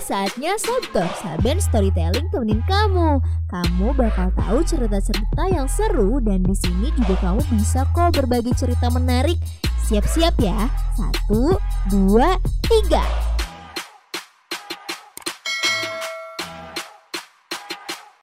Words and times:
saatnya 0.00 0.56
Sabtor, 0.56 1.04
Saben 1.20 1.60
Storytelling 1.60 2.32
temenin 2.32 2.64
kamu. 2.64 3.20
Kamu 3.52 3.92
bakal 3.92 4.32
tahu 4.32 4.64
cerita-cerita 4.64 5.44
yang 5.52 5.68
seru 5.68 6.24
dan 6.24 6.40
di 6.40 6.56
sini 6.56 6.88
juga 6.96 7.20
kamu 7.20 7.44
bisa 7.52 7.84
kok 7.92 8.16
berbagi 8.16 8.56
cerita 8.56 8.88
menarik. 8.88 9.36
Siap-siap 9.84 10.40
ya. 10.40 10.72
Satu, 10.96 11.60
dua, 11.92 12.40
tiga. 12.64 13.04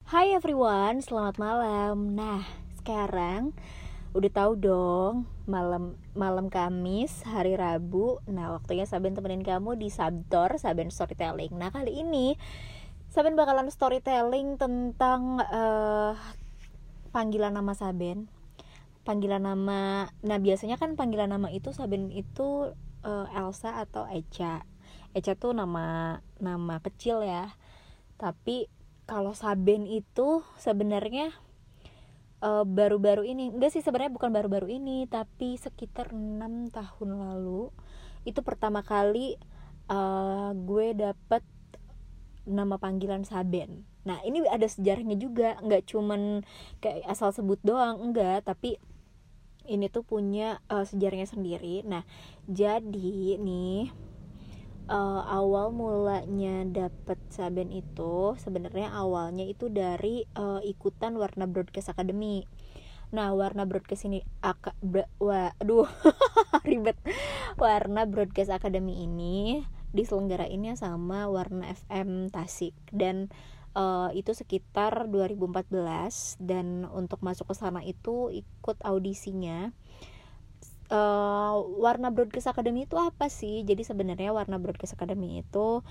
Hai 0.09 0.34
everyone, 0.34 1.05
selamat 1.05 1.38
malam. 1.38 2.18
Nah, 2.18 2.41
sekarang 2.82 3.54
udah 4.18 4.34
tahu 4.34 4.54
dong 4.58 5.30
malam 5.46 5.94
malam 6.18 6.50
Kamis 6.50 7.22
hari 7.22 7.54
Rabu. 7.54 8.18
Nah 8.26 8.58
waktunya 8.58 8.90
Saben 8.90 9.14
temenin 9.14 9.46
kamu 9.46 9.78
di 9.78 9.94
Sabtor 9.94 10.58
Saben 10.58 10.89
Storytelling. 10.89 11.54
Nah 11.54 11.70
kali 11.70 12.02
ini 12.02 12.34
Saben 13.14 13.38
bakalan 13.38 13.70
storytelling 13.70 14.58
tentang 14.58 15.38
uh, 15.38 16.18
panggilan 17.14 17.54
nama 17.54 17.78
Saben. 17.78 18.25
Panggilan 19.06 19.46
nama 19.46 20.10
nah 20.25 20.38
biasanya 20.42 20.82
kan 20.82 20.97
panggilan 20.97 21.30
nama 21.30 21.54
itu 21.54 21.70
Saben 21.70 22.10
itu 22.10 22.74
uh, 23.06 23.28
Elsa 23.38 23.86
atau 23.86 24.10
Echa. 24.10 24.66
Echa 25.14 25.38
tuh 25.38 25.54
nama 25.54 26.18
nama 26.42 26.82
kecil 26.82 27.22
ya. 27.22 27.54
Tapi 28.18 28.66
kalau 29.06 29.38
Saben 29.38 29.86
itu 29.86 30.42
sebenarnya 30.58 31.38
eh, 32.44 32.66
baru-baru 32.66 33.23
ini. 33.25 33.53
Enggak 33.53 33.73
sih 33.73 33.83
sebenarnya 33.86 34.14
bukan 34.14 34.31
baru-baru 34.33 34.67
ini 34.77 35.05
tapi 35.09 35.58
sekitar 35.58 36.14
enam 36.14 36.69
tahun 36.69 37.09
lalu 37.17 37.69
itu 38.27 38.44
pertama 38.44 38.83
kali 38.83 39.39
uh, 39.88 40.52
gue 40.52 40.91
dapet 40.91 41.44
nama 42.44 42.75
panggilan 42.75 43.23
Saben. 43.23 43.88
Nah 44.03 44.19
ini 44.23 44.44
ada 44.47 44.67
sejarahnya 44.67 45.16
juga 45.16 45.59
nggak 45.63 45.83
cuman 45.88 46.44
kayak 46.83 47.07
asal 47.07 47.31
sebut 47.31 47.59
doang 47.63 47.99
enggak 48.03 48.44
tapi 48.47 48.79
ini 49.67 49.91
tuh 49.91 50.03
punya 50.03 50.63
uh, 50.72 50.83
sejarahnya 50.83 51.27
sendiri. 51.27 51.83
Nah 51.83 52.07
jadi 52.47 53.39
nih 53.39 53.91
uh, 54.88 55.21
awal 55.27 55.71
mulanya 55.75 56.63
dapet 56.67 57.19
Saben 57.31 57.69
itu 57.71 58.35
sebenarnya 58.39 58.91
awalnya 58.91 59.45
itu 59.45 59.67
dari 59.67 60.25
uh, 60.35 60.63
ikutan 60.63 61.16
Warna 61.16 61.45
Broadcast 61.45 61.91
Academy. 61.91 62.47
Nah, 63.07 63.31
Warna 63.31 63.63
Broadcast 63.63 64.03
ini 64.07 64.19
aka, 64.44 64.75
aduh 65.63 65.88
ribet. 66.67 66.99
Warna 67.55 68.03
Broadcast 68.03 68.52
Academy 68.52 69.07
ini 69.07 69.63
diselenggarainnya 69.95 70.75
sama 70.75 71.31
Warna 71.31 71.72
FM 71.72 72.27
Tasik 72.27 72.75
dan 72.91 73.31
uh, 73.77 74.11
itu 74.11 74.35
sekitar 74.35 75.07
2014 75.07 76.41
dan 76.44 76.83
untuk 76.91 77.23
masuk 77.23 77.53
ke 77.53 77.55
sana 77.55 77.79
itu 77.85 78.33
ikut 78.33 78.77
audisinya 78.83 79.72
uh, 80.91 81.55
warna 81.80 82.11
broadcast 82.11 82.52
academy 82.52 82.85
itu 82.85 82.95
apa 82.99 83.27
sih? 83.31 83.63
Jadi 83.63 83.83
sebenarnya 83.83 84.31
warna 84.35 84.59
broadcast 84.59 84.95
academy 84.95 85.41
itu 85.44 85.81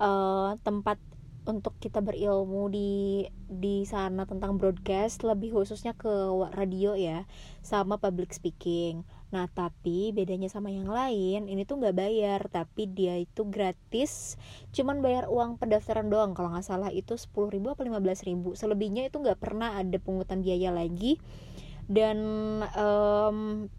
uh, 0.00 0.50
tempat 0.60 1.00
untuk 1.46 1.78
kita 1.78 2.02
berilmu 2.02 2.66
di 2.68 3.22
di 3.46 3.86
sana 3.86 4.26
tentang 4.26 4.58
broadcast 4.58 5.22
lebih 5.22 5.54
khususnya 5.54 5.94
ke 5.94 6.10
radio 6.52 6.98
ya 6.98 7.24
sama 7.62 8.02
public 8.02 8.34
speaking. 8.34 9.06
Nah 9.30 9.46
tapi 9.46 10.10
bedanya 10.10 10.50
sama 10.50 10.74
yang 10.74 10.90
lain 10.90 11.46
ini 11.46 11.62
tuh 11.62 11.78
nggak 11.78 11.96
bayar 11.96 12.50
tapi 12.50 12.90
dia 12.90 13.14
itu 13.22 13.46
gratis 13.46 14.34
cuman 14.74 14.98
bayar 14.98 15.30
uang 15.30 15.62
pendaftaran 15.62 16.10
doang. 16.10 16.34
Kalau 16.34 16.50
nggak 16.50 16.66
salah 16.66 16.90
itu 16.90 17.14
sepuluh 17.14 17.54
ribu 17.54 17.70
atau 17.72 17.86
lima 17.86 18.02
ribu. 18.02 18.58
Selebihnya 18.58 19.06
itu 19.06 19.22
nggak 19.22 19.38
pernah 19.38 19.78
ada 19.78 19.96
pungutan 20.02 20.42
biaya 20.42 20.74
lagi. 20.74 21.22
Dan 21.86 22.18
um, 22.74 23.70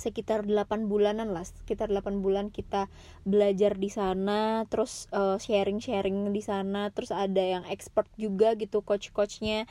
sekitar 0.00 0.48
8 0.48 0.88
bulanan 0.88 1.30
lah 1.30 1.44
sekitar 1.44 1.92
8 1.92 2.24
bulan 2.24 2.48
kita 2.48 2.88
belajar 3.28 3.76
di 3.76 3.92
sana 3.92 4.64
terus 4.72 5.06
uh, 5.12 5.36
sharing-sharing 5.36 6.32
di 6.32 6.42
sana 6.42 6.88
terus 6.90 7.12
ada 7.12 7.44
yang 7.44 7.64
expert 7.68 8.08
juga 8.16 8.56
gitu 8.56 8.80
coach-coachnya 8.80 9.68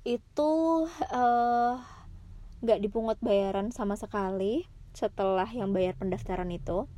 itu 0.00 0.52
eh, 1.12 1.74
nggak 2.64 2.78
uh, 2.80 2.82
dipungut 2.82 3.20
bayaran 3.20 3.68
sama 3.68 4.00
sekali 4.00 4.64
setelah 4.96 5.44
yang 5.52 5.76
bayar 5.76 5.92
pendaftaran 6.00 6.48
itu 6.48 6.88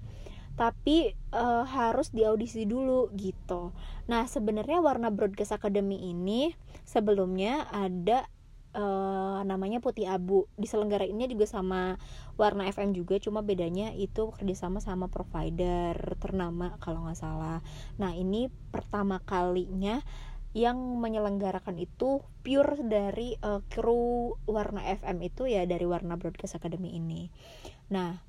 tapi 0.53 1.17
uh, 1.33 1.65
harus 1.65 2.13
diaudisi 2.13 2.69
dulu 2.69 3.09
gitu. 3.17 3.73
Nah, 4.05 4.29
sebenarnya 4.29 4.85
Warna 4.85 5.09
Broadcast 5.09 5.57
Academy 5.57 6.13
ini 6.13 6.53
sebelumnya 6.85 7.65
ada 7.73 8.29
uh, 8.77 9.41
namanya 9.45 9.79
Putih 9.79 10.09
Abu. 10.09 10.49
Diselenggarainnya 10.57 11.29
juga 11.29 11.45
sama 11.49 11.97
Warna 12.41 12.69
FM 12.69 12.97
juga 12.97 13.21
cuma 13.21 13.45
bedanya 13.45 13.93
itu 13.93 14.33
kerjasama 14.33 14.81
sama 14.81 15.09
provider 15.09 15.97
ternama 16.19 16.77
kalau 16.81 17.05
nggak 17.07 17.21
salah. 17.21 17.61
Nah 18.01 18.13
ini 18.17 18.49
pertama 18.73 19.21
kalinya 19.23 20.01
yang 20.53 20.77
menyelenggarakan 21.01 21.81
itu 21.81 22.21
pure 22.45 22.77
dari 22.85 23.41
uh, 23.41 23.65
kru 23.73 24.37
Warna 24.45 24.85
FM 24.85 25.25
itu 25.25 25.49
ya 25.49 25.65
dari 25.65 25.89
Warna 25.89 26.21
Broadcast 26.21 26.61
Academy 26.61 26.93
ini. 26.97 27.33
Nah 27.89 28.21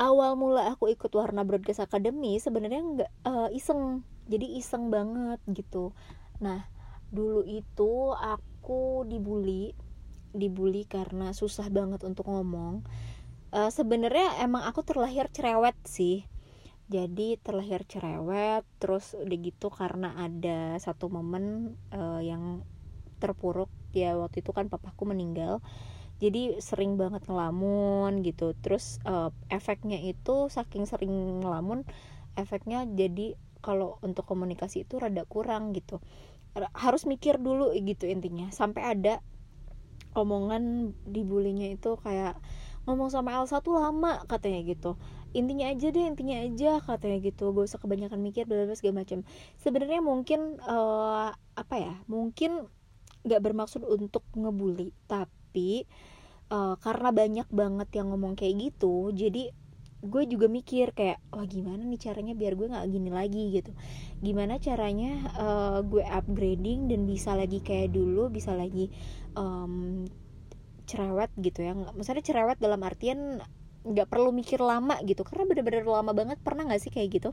awal 0.00 0.38
mula 0.40 0.72
aku 0.72 0.88
ikut 0.88 1.12
Warna 1.12 1.44
Broadcast 1.44 1.84
Academy 1.84 2.40
sebenarnya 2.40 2.80
nggak 2.80 3.12
uh, 3.28 3.48
iseng. 3.52 4.00
Jadi 4.28 4.56
iseng 4.60 4.88
banget 4.88 5.40
gitu. 5.52 5.92
Nah 6.40 6.64
dulu 7.08 7.44
itu 7.44 8.12
aku 8.12 8.47
aku 8.58 9.06
dibully 9.06 9.70
dibully 10.34 10.84
karena 10.84 11.32
susah 11.32 11.70
banget 11.72 12.04
untuk 12.04 12.28
ngomong. 12.28 12.84
Uh, 13.48 13.72
sebenarnya 13.72 14.44
emang 14.44 14.66
aku 14.66 14.84
terlahir 14.84 15.30
cerewet 15.32 15.78
sih. 15.88 16.28
Jadi 16.92 17.40
terlahir 17.40 17.84
cerewet 17.88 18.64
terus 18.76 19.16
udah 19.16 19.38
gitu 19.40 19.72
karena 19.72 20.12
ada 20.20 20.76
satu 20.76 21.08
momen 21.08 21.76
uh, 21.94 22.20
yang 22.20 22.60
terpuruk. 23.22 23.72
Ya 23.96 24.20
waktu 24.20 24.44
itu 24.44 24.52
kan 24.52 24.68
papaku 24.68 25.08
meninggal. 25.08 25.64
Jadi 26.20 26.60
sering 26.60 27.00
banget 27.00 27.24
ngelamun 27.24 28.20
gitu. 28.20 28.52
Terus 28.60 29.00
uh, 29.08 29.32
efeknya 29.48 29.96
itu 29.96 30.52
saking 30.52 30.84
sering 30.84 31.40
ngelamun 31.40 31.88
efeknya 32.36 32.84
jadi 32.84 33.34
kalau 33.58 33.98
untuk 34.06 34.22
komunikasi 34.22 34.86
itu 34.86 35.02
rada 35.02 35.26
kurang 35.26 35.74
gitu 35.74 35.98
harus 36.54 37.04
mikir 37.04 37.40
dulu 37.40 37.72
gitu 37.76 38.08
intinya. 38.08 38.48
Sampai 38.50 38.84
ada 38.84 39.20
omongan 40.16 40.94
dibulinya 41.06 41.68
itu 41.68 41.94
kayak 42.00 42.40
ngomong 42.88 43.12
sama 43.12 43.36
Elsa 43.36 43.60
tuh 43.60 43.76
lama 43.76 44.24
katanya 44.26 44.64
gitu. 44.64 44.96
Intinya 45.36 45.68
aja 45.68 45.92
deh 45.92 46.04
intinya 46.08 46.40
aja 46.40 46.80
katanya 46.80 47.18
gitu. 47.20 47.52
Gak 47.52 47.68
usah 47.68 47.80
kebanyakan 47.80 48.20
mikir 48.24 48.48
bla 48.48 48.64
segala 48.72 49.04
macam 49.04 49.22
sebenarnya 49.60 50.00
mungkin 50.00 50.56
uh, 50.64 51.36
apa 51.54 51.74
ya 51.76 51.94
mungkin 52.08 52.70
nggak 53.26 53.42
bermaksud 53.44 53.82
untuk 53.84 54.24
ngebully 54.32 54.94
tapi 55.10 55.84
uh, 56.48 56.78
karena 56.80 57.10
banyak 57.12 57.48
banget 57.50 57.88
yang 57.98 58.14
ngomong 58.14 58.38
kayak 58.38 58.70
gitu 58.70 59.10
jadi 59.12 59.52
gue 59.98 60.22
juga 60.30 60.46
mikir 60.46 60.94
kayak 60.94 61.18
wah 61.34 61.42
gimana 61.42 61.82
nih 61.82 61.98
caranya 61.98 62.34
biar 62.38 62.54
gue 62.54 62.70
nggak 62.70 62.86
gini 62.86 63.10
lagi 63.10 63.42
gitu. 63.50 63.74
Gimana 64.22 64.62
caranya 64.62 65.26
uh, 65.34 65.78
gue 65.82 66.06
upgrading 66.06 66.86
dan 66.86 67.02
bisa 67.02 67.34
lagi 67.34 67.58
kayak 67.58 67.90
dulu 67.90 68.30
bisa 68.30 68.54
lagi 68.54 68.94
um, 69.34 70.06
cerewet 70.86 71.34
gitu 71.42 71.66
ya. 71.66 71.74
Misalnya 71.74 72.22
cerewet 72.22 72.62
dalam 72.62 72.78
artian 72.86 73.42
nggak 73.88 74.10
perlu 74.10 74.34
mikir 74.34 74.58
lama 74.60 75.00
gitu 75.06 75.24
karena 75.26 75.50
bener-bener 75.50 75.82
lama 75.82 76.14
banget. 76.14 76.38
Pernah 76.46 76.70
nggak 76.70 76.82
sih 76.82 76.94
kayak 76.94 77.08
gitu? 77.18 77.30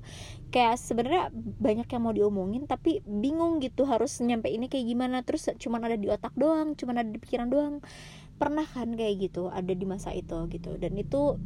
Kayak 0.49 0.81
sebenarnya 0.81 1.29
banyak 1.61 1.85
yang 1.85 2.01
mau 2.01 2.17
diomongin 2.17 2.65
tapi 2.65 3.05
bingung 3.05 3.61
gitu 3.61 3.85
harus 3.85 4.17
nyampe 4.25 4.49
ini 4.49 4.73
kayak 4.73 4.89
gimana. 4.89 5.21
Terus 5.21 5.53
cuman 5.61 5.85
ada 5.85 6.01
di 6.01 6.09
otak 6.09 6.33
doang 6.33 6.73
cuman 6.73 7.05
ada 7.05 7.09
di 7.13 7.21
pikiran 7.21 7.45
doang. 7.45 7.85
Pernah 8.41 8.65
kan 8.65 8.89
kayak 8.97 9.29
gitu 9.29 9.53
ada 9.53 9.69
di 9.69 9.85
masa 9.85 10.17
itu 10.17 10.49
gitu. 10.49 10.81
Dan 10.81 10.97
itu 10.97 11.37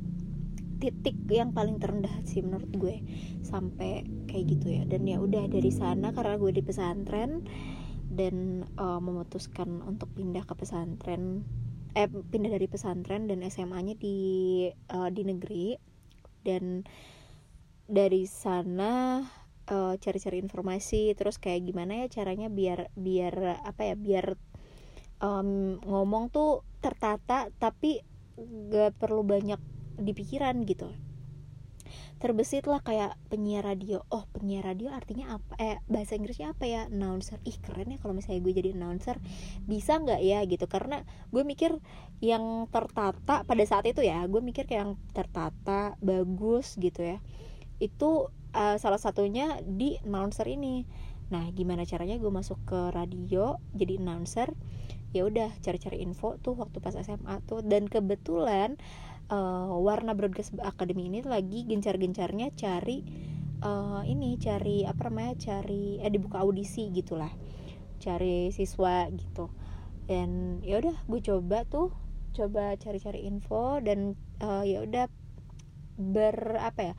titik 0.80 1.16
yang 1.28 1.52
paling 1.52 1.78
terendah 1.78 2.12
sih 2.24 2.40
menurut 2.40 2.72
gue 2.74 2.96
sampai 3.44 4.08
kayak 4.32 4.46
gitu 4.58 4.68
ya. 4.80 4.84
Dan 4.88 5.06
ya 5.06 5.20
udah 5.20 5.46
dari 5.52 5.70
sana 5.70 6.16
karena 6.16 6.40
gue 6.40 6.52
di 6.56 6.64
pesantren 6.64 7.44
dan 8.10 8.66
uh, 8.80 8.98
memutuskan 8.98 9.84
untuk 9.86 10.10
pindah 10.18 10.44
ke 10.48 10.56
pesantren 10.58 11.46
eh 11.98 12.06
pindah 12.06 12.54
dari 12.54 12.70
pesantren 12.70 13.26
dan 13.26 13.42
SMA-nya 13.46 14.00
di 14.00 14.18
uh, 14.96 15.10
di 15.12 15.22
negeri. 15.28 15.76
Dan 16.40 16.88
dari 17.90 18.30
sana 18.30 19.20
eh, 19.66 19.94
cari-cari 19.98 20.38
informasi 20.38 21.18
terus 21.18 21.42
kayak 21.42 21.66
gimana 21.66 22.06
ya 22.06 22.22
caranya 22.22 22.48
biar 22.48 22.94
biar 22.94 23.66
apa 23.66 23.82
ya 23.92 23.96
biar 23.98 24.38
um, 25.26 25.82
ngomong 25.82 26.30
tuh 26.30 26.62
tertata 26.80 27.50
tapi 27.58 28.00
gak 28.70 28.96
perlu 29.02 29.26
banyak 29.26 29.60
di 30.02 30.12
pikiran 30.16 30.64
gitu. 30.66 30.90
Terbesit 32.20 32.68
lah 32.68 32.84
kayak 32.84 33.16
penyiar 33.32 33.64
radio. 33.64 34.04
Oh 34.12 34.28
penyiar 34.36 34.68
radio 34.68 34.92
artinya 34.92 35.40
apa? 35.40 35.56
Eh 35.56 35.80
bahasa 35.88 36.20
Inggrisnya 36.20 36.52
apa 36.52 36.68
ya? 36.68 36.92
Announcer. 36.92 37.40
Ih 37.48 37.56
keren 37.64 37.96
ya 37.96 37.98
kalau 38.04 38.12
misalnya 38.12 38.44
gue 38.44 38.54
jadi 38.60 38.76
announcer. 38.76 39.16
Bisa 39.64 40.04
nggak 40.04 40.20
ya 40.20 40.44
gitu? 40.44 40.68
Karena 40.68 41.08
gue 41.32 41.44
mikir 41.48 41.80
yang 42.20 42.68
tertata 42.68 43.48
pada 43.48 43.64
saat 43.64 43.88
itu 43.88 44.04
ya 44.04 44.28
gue 44.28 44.44
mikir 44.44 44.68
kayak 44.68 44.82
yang 44.84 44.94
tertata 45.16 45.96
bagus 46.04 46.76
gitu 46.76 47.08
ya. 47.08 47.24
Itu 47.80 48.36
uh, 48.52 48.76
salah 48.76 49.00
satunya 49.00 49.64
di 49.64 49.96
announcer 50.04 50.44
ini. 50.52 50.84
Nah 51.32 51.48
gimana 51.56 51.88
caranya 51.88 52.20
gue 52.20 52.32
masuk 52.36 52.60
ke 52.68 52.92
radio 52.92 53.64
jadi 53.72 53.96
announcer? 53.96 54.52
Ya 55.16 55.24
udah 55.24 55.56
cari-cari 55.64 56.04
info 56.04 56.36
tuh 56.44 56.60
waktu 56.60 56.84
pas 56.84 57.00
SMA 57.00 57.40
tuh. 57.48 57.64
Dan 57.64 57.88
kebetulan 57.88 58.76
uh, 59.30 59.74
Warna 59.78 60.18
Broadcast 60.18 60.58
Academy 60.60 61.08
ini 61.08 61.22
lagi 61.24 61.64
gencar-gencarnya 61.70 62.52
cari 62.58 63.06
uh, 63.62 64.02
ini 64.04 64.36
cari 64.42 64.84
apa 64.84 65.08
namanya 65.08 65.38
cari 65.38 66.02
eh 66.02 66.12
dibuka 66.12 66.42
audisi 66.42 66.90
gitulah. 66.92 67.32
Cari 68.02 68.50
siswa 68.52 69.08
gitu. 69.14 69.54
Dan 70.10 70.60
ya 70.66 70.82
udah 70.82 70.98
gue 71.06 71.22
coba 71.22 71.64
tuh 71.70 71.94
coba 72.34 72.78
cari-cari 72.78 73.26
info 73.26 73.82
dan 73.82 74.18
uh, 74.42 74.66
ya 74.66 74.86
udah 74.86 75.06
ber 76.00 76.58
apa 76.62 76.94
ya 76.94 76.96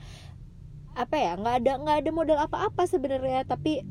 apa 0.90 1.16
ya 1.16 1.32
nggak 1.38 1.56
ada 1.64 1.72
nggak 1.80 1.98
ada 2.06 2.10
modal 2.14 2.38
apa-apa 2.38 2.86
sebenarnya. 2.86 3.42
Tapi 3.46 3.82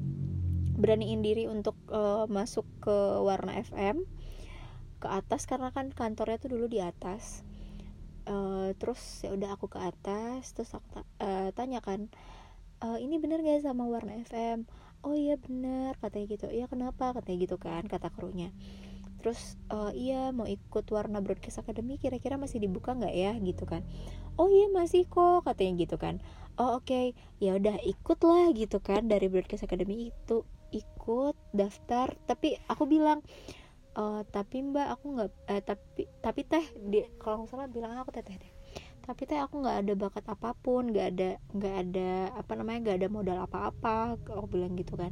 beraniin 0.79 1.19
diri 1.19 1.43
untuk 1.51 1.75
uh, 1.91 2.23
masuk 2.31 2.63
ke 2.79 2.97
warna 3.19 3.59
FM 3.59 4.07
ke 4.99 5.07
atas 5.07 5.47
karena 5.47 5.71
kan 5.75 5.91
kantornya 5.91 6.39
tuh 6.39 6.55
dulu 6.55 6.71
di 6.71 6.79
atas 6.79 7.43
uh, 8.29 8.69
terus 8.77 9.25
ya 9.25 9.33
udah 9.33 9.57
aku 9.57 9.67
ke 9.67 9.81
atas 9.81 10.53
terus 10.53 10.71
aku 10.77 11.01
uh, 11.01 11.49
tanya 11.57 11.81
kan 11.81 12.07
uh, 12.85 13.01
ini 13.01 13.17
bener 13.17 13.41
gak 13.41 13.65
sama 13.65 13.89
warna 13.89 14.15
FM 14.23 14.69
oh 15.03 15.15
iya 15.15 15.39
bener 15.39 15.95
katanya 15.99 16.25
gitu. 16.35 16.45
Iya 16.51 16.65
kenapa? 16.67 17.15
katanya 17.15 17.37
gitu 17.47 17.57
kan 17.59 17.83
kata 17.87 18.11
krunya. 18.11 18.51
Terus 19.19 19.59
uh, 19.71 19.91
iya 19.91 20.31
mau 20.31 20.47
ikut 20.47 20.87
warna 20.91 21.19
broadcast 21.19 21.59
academy 21.59 21.99
kira-kira 21.99 22.39
masih 22.39 22.63
dibuka 22.63 22.95
nggak 22.95 23.15
ya? 23.15 23.31
gitu 23.39 23.63
kan. 23.67 23.83
Oh 24.39 24.47
iya 24.47 24.71
masih 24.71 25.07
kok 25.07 25.47
katanya 25.47 25.73
gitu 25.83 25.95
kan. 25.99 26.23
Oh 26.59 26.79
oke 26.79 26.91
okay. 26.91 27.05
ya 27.39 27.55
udah 27.55 27.79
ikut 27.83 28.19
lah 28.23 28.51
gitu 28.55 28.79
kan 28.83 29.07
dari 29.07 29.27
broadcast 29.31 29.63
academy 29.67 30.11
itu. 30.11 30.43
Ikut 30.71 31.35
daftar 31.55 32.15
tapi 32.27 32.59
aku 32.67 32.83
bilang 32.87 33.23
uh, 33.95 34.21
tapi 34.29 34.61
mbak 34.61 34.87
aku 34.93 35.05
nggak 35.17 35.29
eh, 35.49 35.61
tapi 35.63 36.03
tapi 36.21 36.41
teh 36.45 36.65
di 36.77 37.05
kalau 37.17 37.45
nggak 37.45 37.49
salah 37.49 37.69
bilang 37.71 37.97
aku 37.97 38.11
teteh 38.13 38.37
deh. 38.37 38.53
Tapi 39.05 39.25
teh 39.25 39.41
aku 39.41 39.65
nggak 39.65 39.77
ada 39.85 39.93
bakat 39.97 40.25
apa 40.29 40.53
pun 40.53 40.93
nggak 40.93 41.07
ada 41.17 41.29
nggak 41.55 41.75
ada 41.87 42.09
apa 42.37 42.51
namanya 42.53 42.79
nggak 42.85 42.97
ada 43.01 43.09
modal 43.09 43.37
apa-apa 43.41 44.19
aku 44.21 44.47
bilang 44.49 44.77
gitu 44.77 44.93
kan. 44.99 45.09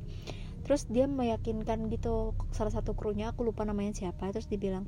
Terus 0.68 0.86
dia 0.92 1.08
meyakinkan 1.08 1.88
gitu 1.90 2.36
salah 2.52 2.74
satu 2.76 2.94
krunya 2.94 3.32
aku 3.32 3.48
lupa 3.48 3.64
namanya 3.64 3.96
siapa 3.96 4.30
terus 4.36 4.52
dibilang 4.52 4.86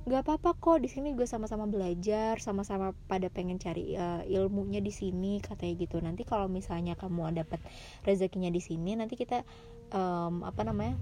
nggak 0.00 0.24
apa-apa 0.24 0.56
kok 0.56 0.80
di 0.80 0.88
sini 0.88 1.12
juga 1.12 1.28
sama-sama 1.28 1.68
belajar 1.68 2.40
sama-sama 2.40 2.96
pada 3.04 3.28
pengen 3.28 3.60
cari 3.60 3.92
uh, 4.00 4.24
ilmunya 4.24 4.80
di 4.80 4.92
sini 4.92 5.40
katanya 5.44 5.74
gitu. 5.76 5.96
Nanti 6.00 6.24
kalau 6.24 6.48
misalnya 6.48 6.96
kamu 6.96 7.36
dapat 7.36 7.60
rezekinya 8.04 8.48
di 8.48 8.60
sini 8.64 8.96
nanti 8.96 9.14
kita 9.16 9.44
um, 9.92 10.40
apa 10.42 10.64
namanya 10.64 10.96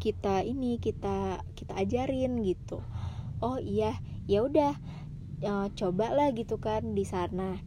kita 0.00 0.42
ini 0.42 0.80
kita 0.80 1.44
kita 1.54 1.72
ajarin 1.76 2.40
gitu. 2.40 2.80
Oh 3.44 3.60
iya 3.60 4.00
ya 4.24 4.42
udah 4.42 4.72
uh, 5.44 5.68
coba 5.76 6.16
lah 6.16 6.32
gitu 6.32 6.56
kan 6.56 6.96
di 6.96 7.04
sana. 7.04 7.60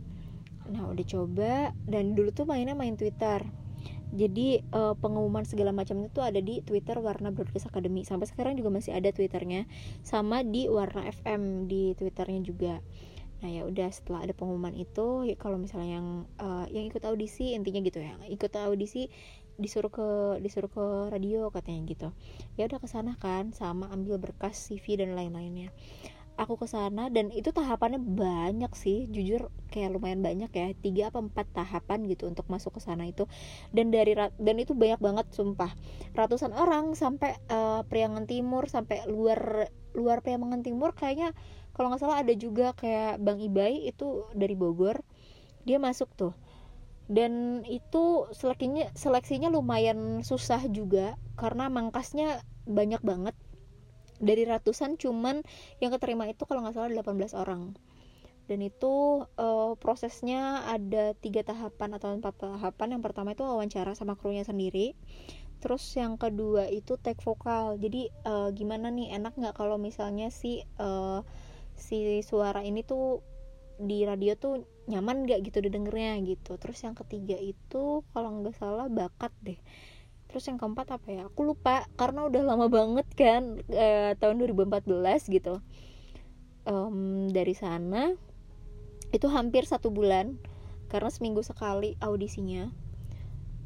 Nah 0.68 0.84
udah 0.90 1.06
coba 1.06 1.72
dan 1.86 2.18
dulu 2.18 2.34
tuh 2.34 2.50
mainnya 2.50 2.74
main 2.74 2.98
Twitter. 2.98 3.46
Jadi 4.14 4.62
uh, 4.74 4.94
pengumuman 4.94 5.42
segala 5.42 5.74
macamnya 5.74 6.06
tuh 6.14 6.22
ada 6.22 6.38
di 6.38 6.62
Twitter 6.62 7.02
Warna 7.02 7.34
Broadcast 7.34 7.66
Academy. 7.66 8.06
Sampai 8.06 8.30
sekarang 8.30 8.54
juga 8.54 8.70
masih 8.70 8.94
ada 8.94 9.10
Twitternya 9.10 9.66
sama 10.06 10.46
di 10.46 10.70
Warna 10.70 11.10
FM 11.10 11.66
di 11.66 11.98
Twitternya 11.98 12.42
juga. 12.46 12.78
Nah 13.44 13.50
ya 13.52 13.68
udah 13.68 13.92
setelah 13.92 14.24
ada 14.24 14.32
pengumuman 14.32 14.72
itu 14.72 15.28
ya 15.28 15.36
kalau 15.36 15.60
misalnya 15.60 16.00
yang 16.00 16.08
uh, 16.40 16.64
yang 16.72 16.88
ikut 16.88 17.04
audisi 17.04 17.52
intinya 17.52 17.84
gitu 17.84 18.00
ya 18.00 18.16
ikut 18.32 18.56
audisi 18.56 19.12
disuruh 19.58 19.94
ke 19.94 20.08
disuruh 20.42 20.70
ke 20.70 20.86
radio 21.14 21.54
katanya 21.54 21.82
gitu. 21.90 22.08
Ya 22.58 22.66
udah 22.66 22.80
ke 22.82 22.88
sana 22.90 23.14
kan 23.22 23.54
sama 23.54 23.90
ambil 23.94 24.18
berkas 24.18 24.58
CV 24.58 24.98
dan 24.98 25.14
lain-lainnya. 25.14 25.70
Aku 26.34 26.58
ke 26.58 26.66
sana 26.66 27.14
dan 27.14 27.30
itu 27.30 27.54
tahapannya 27.54 28.02
banyak 28.02 28.74
sih 28.74 29.06
jujur 29.14 29.54
kayak 29.70 29.94
lumayan 29.94 30.26
banyak 30.26 30.50
ya 30.50 30.74
tiga 30.82 31.14
apa 31.14 31.22
empat 31.22 31.46
tahapan 31.54 32.10
gitu 32.10 32.26
untuk 32.26 32.50
masuk 32.50 32.78
ke 32.78 32.82
sana 32.82 33.06
itu. 33.06 33.30
Dan 33.70 33.94
dari 33.94 34.18
dan 34.18 34.56
itu 34.58 34.74
banyak 34.74 34.98
banget 34.98 35.30
sumpah. 35.30 35.70
Ratusan 36.18 36.58
orang 36.58 36.98
sampai 36.98 37.38
uh, 37.54 37.86
Priangan 37.86 38.26
Timur 38.26 38.66
sampai 38.66 39.06
luar 39.06 39.70
luar 39.94 40.26
Priangan 40.26 40.66
Timur 40.66 40.98
kayaknya 40.98 41.38
kalau 41.78 41.94
nggak 41.94 42.02
salah 42.02 42.26
ada 42.26 42.34
juga 42.34 42.74
kayak 42.74 43.22
Bang 43.22 43.38
Ibai 43.38 43.86
itu 43.86 44.26
dari 44.34 44.58
Bogor. 44.58 45.06
Dia 45.70 45.78
masuk 45.78 46.10
tuh 46.18 46.34
dan 47.12 47.64
itu 47.68 48.32
seleksinya 48.32 48.88
seleksinya 48.96 49.52
lumayan 49.52 50.24
susah 50.24 50.64
juga 50.72 51.20
karena 51.36 51.68
mangkasnya 51.68 52.40
banyak 52.64 53.04
banget. 53.04 53.36
Dari 54.24 54.48
ratusan 54.48 54.96
cuman 54.96 55.44
yang 55.84 55.92
keterima 55.92 56.24
itu 56.32 56.48
kalau 56.48 56.64
nggak 56.64 56.80
salah 56.80 56.88
18 56.88 57.36
orang. 57.36 57.76
Dan 58.48 58.60
itu 58.60 59.24
uh, 59.40 59.72
prosesnya 59.80 60.68
ada 60.68 61.16
tiga 61.16 61.44
tahapan 61.44 61.96
atau 61.96 62.16
empat 62.16 62.36
tahapan. 62.40 62.96
Yang 62.96 63.04
pertama 63.04 63.36
itu 63.36 63.44
wawancara 63.44 63.96
sama 64.00 64.16
krunya 64.16 64.48
sendiri. 64.48 64.96
Terus 65.60 65.84
yang 65.96 66.16
kedua 66.16 66.68
itu 66.72 66.96
take 67.00 67.20
vokal. 67.24 67.76
Jadi 67.80 68.12
uh, 68.28 68.52
gimana 68.56 68.92
nih 68.92 69.16
enak 69.16 69.36
nggak 69.36 69.56
kalau 69.56 69.76
misalnya 69.76 70.32
si 70.32 70.64
uh, 70.80 71.24
si 71.76 72.24
suara 72.24 72.64
ini 72.64 72.84
tuh 72.84 73.24
di 73.80 74.06
radio 74.06 74.38
tuh 74.38 74.66
nyaman 74.86 75.26
gak 75.26 75.42
gitu 75.48 75.64
didengarnya 75.64 76.20
gitu. 76.26 76.60
Terus 76.60 76.80
yang 76.84 76.96
ketiga 76.98 77.38
itu 77.40 78.04
kalau 78.12 78.30
nggak 78.42 78.56
salah 78.58 78.88
bakat 78.92 79.32
deh. 79.42 79.60
Terus 80.28 80.50
yang 80.50 80.58
keempat 80.58 80.98
apa 80.98 81.08
ya? 81.14 81.22
Aku 81.30 81.46
lupa 81.46 81.86
karena 81.94 82.26
udah 82.26 82.42
lama 82.42 82.68
banget 82.68 83.08
kan 83.14 83.62
e, 83.70 84.18
tahun 84.18 84.42
2014 84.42 85.30
gitu. 85.30 85.62
Um, 86.64 87.28
dari 87.30 87.54
sana 87.54 88.16
itu 89.12 89.28
hampir 89.28 89.68
satu 89.68 89.92
bulan 89.92 90.40
karena 90.90 91.12
seminggu 91.14 91.46
sekali 91.46 92.00
audisinya. 92.02 92.72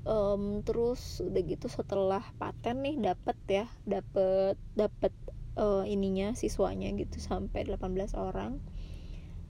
Um, 0.07 0.63
terus 0.63 1.19
udah 1.19 1.43
gitu 1.43 1.67
setelah 1.67 2.23
paten 2.39 2.79
nih 2.79 2.95
dapet 2.95 3.35
ya 3.51 3.65
dapet 3.83 4.55
dapet 4.71 5.11
uh, 5.59 5.83
ininya 5.83 6.31
siswanya 6.31 6.87
gitu 6.95 7.19
sampai 7.19 7.67
18 7.67 8.15
orang 8.15 8.63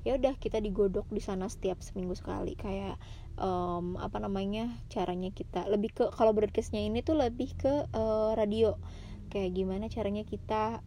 ya 0.08 0.16
udah 0.16 0.40
kita 0.40 0.64
digodok 0.64 1.12
di 1.12 1.20
sana 1.20 1.52
setiap 1.52 1.84
seminggu 1.84 2.16
sekali. 2.16 2.56
Kayak 2.56 2.96
um, 3.36 4.00
apa 4.00 4.24
namanya 4.24 4.72
caranya 4.88 5.36
kita 5.36 5.68
lebih 5.68 5.92
ke 5.92 6.04
kalau 6.16 6.32
broadcastnya 6.32 6.80
ini 6.80 7.04
tuh 7.04 7.20
lebih 7.20 7.52
ke 7.60 7.92
uh, 7.92 8.32
radio. 8.40 8.80
Kayak 9.28 9.60
gimana 9.60 9.92
caranya 9.92 10.24
kita 10.24 10.80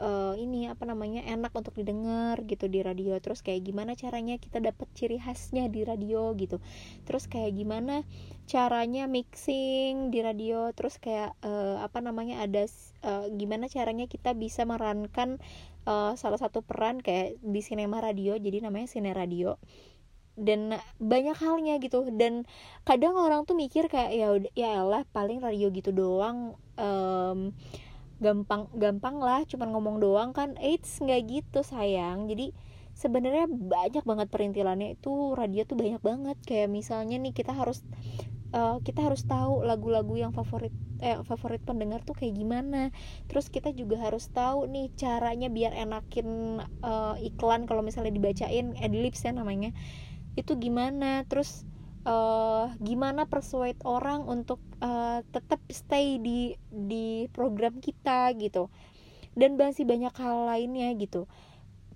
uh, 0.00 0.34
ini 0.40 0.66
apa 0.72 0.88
namanya 0.88 1.22
enak 1.28 1.52
untuk 1.52 1.76
didengar 1.76 2.40
gitu 2.48 2.66
di 2.66 2.80
radio. 2.80 3.20
Terus 3.20 3.44
kayak 3.44 3.68
gimana 3.68 3.94
caranya 3.94 4.40
kita 4.40 4.58
dapat 4.58 4.88
ciri 4.96 5.20
khasnya 5.20 5.68
di 5.68 5.84
radio 5.84 6.32
gitu. 6.34 6.58
Terus 7.04 7.28
kayak 7.28 7.52
gimana 7.54 8.02
caranya 8.48 9.06
mixing 9.06 10.08
di 10.08 10.24
radio. 10.24 10.72
Terus 10.72 10.98
kayak 10.98 11.36
uh, 11.44 11.84
apa 11.84 12.00
namanya 12.00 12.42
ada 12.42 12.66
uh, 13.04 13.28
gimana 13.28 13.68
caranya 13.68 14.08
kita 14.08 14.32
bisa 14.32 14.64
merankan 14.64 15.38
uh, 15.84 16.12
salah 16.16 16.40
satu 16.40 16.60
peran 16.64 17.00
kayak 17.00 17.40
di 17.40 17.60
sinema 17.60 18.00
radio 18.00 18.36
jadi 18.36 18.64
namanya 18.64 18.88
sine 18.90 19.12
radio. 19.12 19.56
Dan 20.34 20.74
banyak 20.98 21.38
halnya 21.38 21.78
gitu. 21.78 22.10
Dan 22.10 22.42
kadang 22.82 23.14
orang 23.14 23.46
tuh 23.46 23.54
mikir 23.54 23.86
kayak 23.86 24.10
ya 24.10 24.28
ya 24.58 24.82
elah 24.82 25.06
paling 25.14 25.38
radio 25.38 25.70
gitu 25.70 25.94
doang 25.94 26.58
um, 26.74 27.54
gampang 28.18 28.66
gampang 28.74 29.22
lah 29.22 29.46
cuman 29.46 29.70
ngomong 29.70 30.02
doang 30.02 30.30
kan. 30.34 30.58
Eits 30.58 30.98
nggak 30.98 31.22
gitu 31.30 31.62
sayang. 31.62 32.26
Jadi 32.26 32.50
sebenarnya 32.98 33.46
banyak 33.46 34.02
banget 34.02 34.28
perintilannya. 34.34 34.98
Itu 34.98 35.38
radio 35.38 35.62
tuh 35.62 35.78
banyak 35.78 36.02
banget. 36.02 36.38
Kayak 36.42 36.68
misalnya 36.74 37.14
nih 37.22 37.30
kita 37.30 37.54
harus 37.54 37.86
uh, 38.54 38.78
kita 38.80 39.02
harus 39.02 39.26
tahu 39.26 39.66
lagu-lagu 39.66 40.14
yang 40.14 40.30
favorit 40.30 40.70
eh, 41.02 41.18
favorit 41.26 41.60
pendengar 41.66 42.06
tuh 42.06 42.14
kayak 42.14 42.38
gimana. 42.38 42.94
Terus 43.26 43.50
kita 43.50 43.74
juga 43.74 43.98
harus 43.98 44.30
tahu 44.30 44.70
nih 44.70 44.94
caranya 44.94 45.50
biar 45.50 45.74
enakin 45.74 46.62
uh, 46.80 47.18
iklan 47.18 47.66
kalau 47.66 47.82
misalnya 47.82 48.14
dibacain 48.14 48.78
adlibs 48.78 49.20
ya 49.26 49.34
namanya. 49.34 49.74
Itu 50.38 50.56
gimana? 50.56 51.26
Terus 51.26 51.66
uh, 52.06 52.70
gimana 52.78 53.26
persuade 53.26 53.82
orang 53.82 54.24
untuk 54.24 54.62
uh, 54.78 55.20
tetap 55.34 55.60
stay 55.74 56.22
di 56.22 56.54
di 56.70 57.26
program 57.34 57.82
kita 57.82 58.30
gitu. 58.38 58.70
Dan 59.34 59.58
masih 59.58 59.82
banyak 59.82 60.14
hal 60.14 60.46
lainnya 60.46 60.94
gitu. 60.94 61.26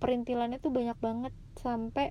Perintilannya 0.03 0.59
tuh 0.59 0.75
banyak 0.75 0.99
banget 0.99 1.35
sampai 1.59 2.11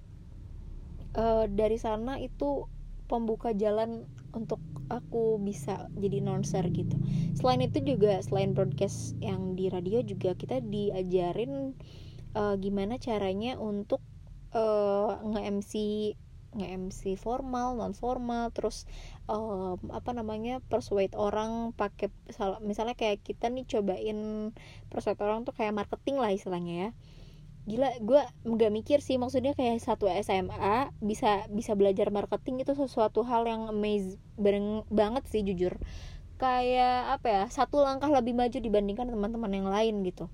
uh, 1.20 1.51
dari 1.51 1.75
sana 1.75 2.16
itu 2.20 2.68
pembuka 3.08 3.56
jalan 3.56 4.06
untuk 4.36 4.60
aku 4.88 5.40
bisa 5.42 5.88
jadi 5.96 6.24
announcer 6.24 6.64
gitu. 6.72 6.96
Selain 7.36 7.60
itu 7.64 7.80
juga 7.84 8.20
selain 8.24 8.56
broadcast 8.56 9.16
yang 9.20 9.56
di 9.56 9.68
radio 9.68 10.04
juga 10.04 10.36
kita 10.36 10.64
diajarin 10.64 11.76
uh, 12.36 12.56
gimana 12.60 13.00
caranya 13.00 13.56
untuk 13.60 14.00
uh, 14.56 15.20
nge-MC 15.24 15.74
nge-MC 16.58 17.20
formal, 17.20 17.76
non 17.78 17.94
formal, 17.94 18.50
terus 18.56 18.88
um, 19.30 19.78
apa 19.92 20.16
namanya 20.16 20.64
persuade 20.64 21.14
orang 21.14 21.76
pakai 21.76 22.10
misalnya 22.64 22.96
kayak 22.98 23.22
kita 23.22 23.52
nih 23.52 23.68
cobain 23.68 24.52
persuade 24.90 25.20
orang 25.22 25.44
tuh 25.44 25.54
kayak 25.54 25.76
marketing 25.76 26.18
lah 26.18 26.34
istilahnya 26.34 26.74
ya 26.74 26.90
gila 27.68 27.92
gue 28.00 28.22
nggak 28.48 28.72
mikir 28.72 29.04
sih 29.04 29.20
maksudnya 29.20 29.52
kayak 29.52 29.84
satu 29.84 30.08
SMA 30.24 30.96
bisa 31.04 31.44
bisa 31.52 31.76
belajar 31.76 32.08
marketing 32.16 32.64
itu 32.64 32.72
sesuatu 32.72 33.28
hal 33.28 33.44
yang 33.44 33.68
amazing 33.68 34.88
banget 34.88 35.24
sih 35.28 35.44
jujur. 35.44 35.76
Kayak 36.40 37.20
apa 37.20 37.28
ya 37.28 37.44
satu 37.52 37.84
langkah 37.84 38.08
lebih 38.08 38.32
maju 38.40 38.56
dibandingkan 38.56 39.12
teman-teman 39.12 39.52
yang 39.52 39.68
lain 39.68 40.00
gitu. 40.08 40.32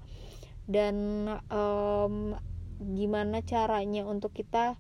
Dan 0.70 1.26
um, 1.50 2.38
gimana 2.78 3.42
caranya 3.42 4.06
untuk 4.06 4.36
kita 4.38 4.78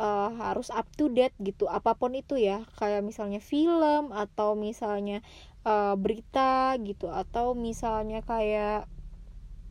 uh, 0.00 0.30
harus 0.40 0.72
up 0.72 0.88
to 0.96 1.12
date 1.12 1.36
gitu. 1.44 1.68
Apa 1.68 1.92
pun 1.92 2.16
itu 2.16 2.40
ya 2.40 2.64
kayak 2.80 3.04
misalnya 3.04 3.42
film 3.44 4.16
atau 4.16 4.56
misalnya 4.56 5.20
uh, 5.68 5.92
berita 5.98 6.72
gitu. 6.80 7.12
Atau 7.12 7.52
misalnya 7.52 8.24
kayak 8.24 8.88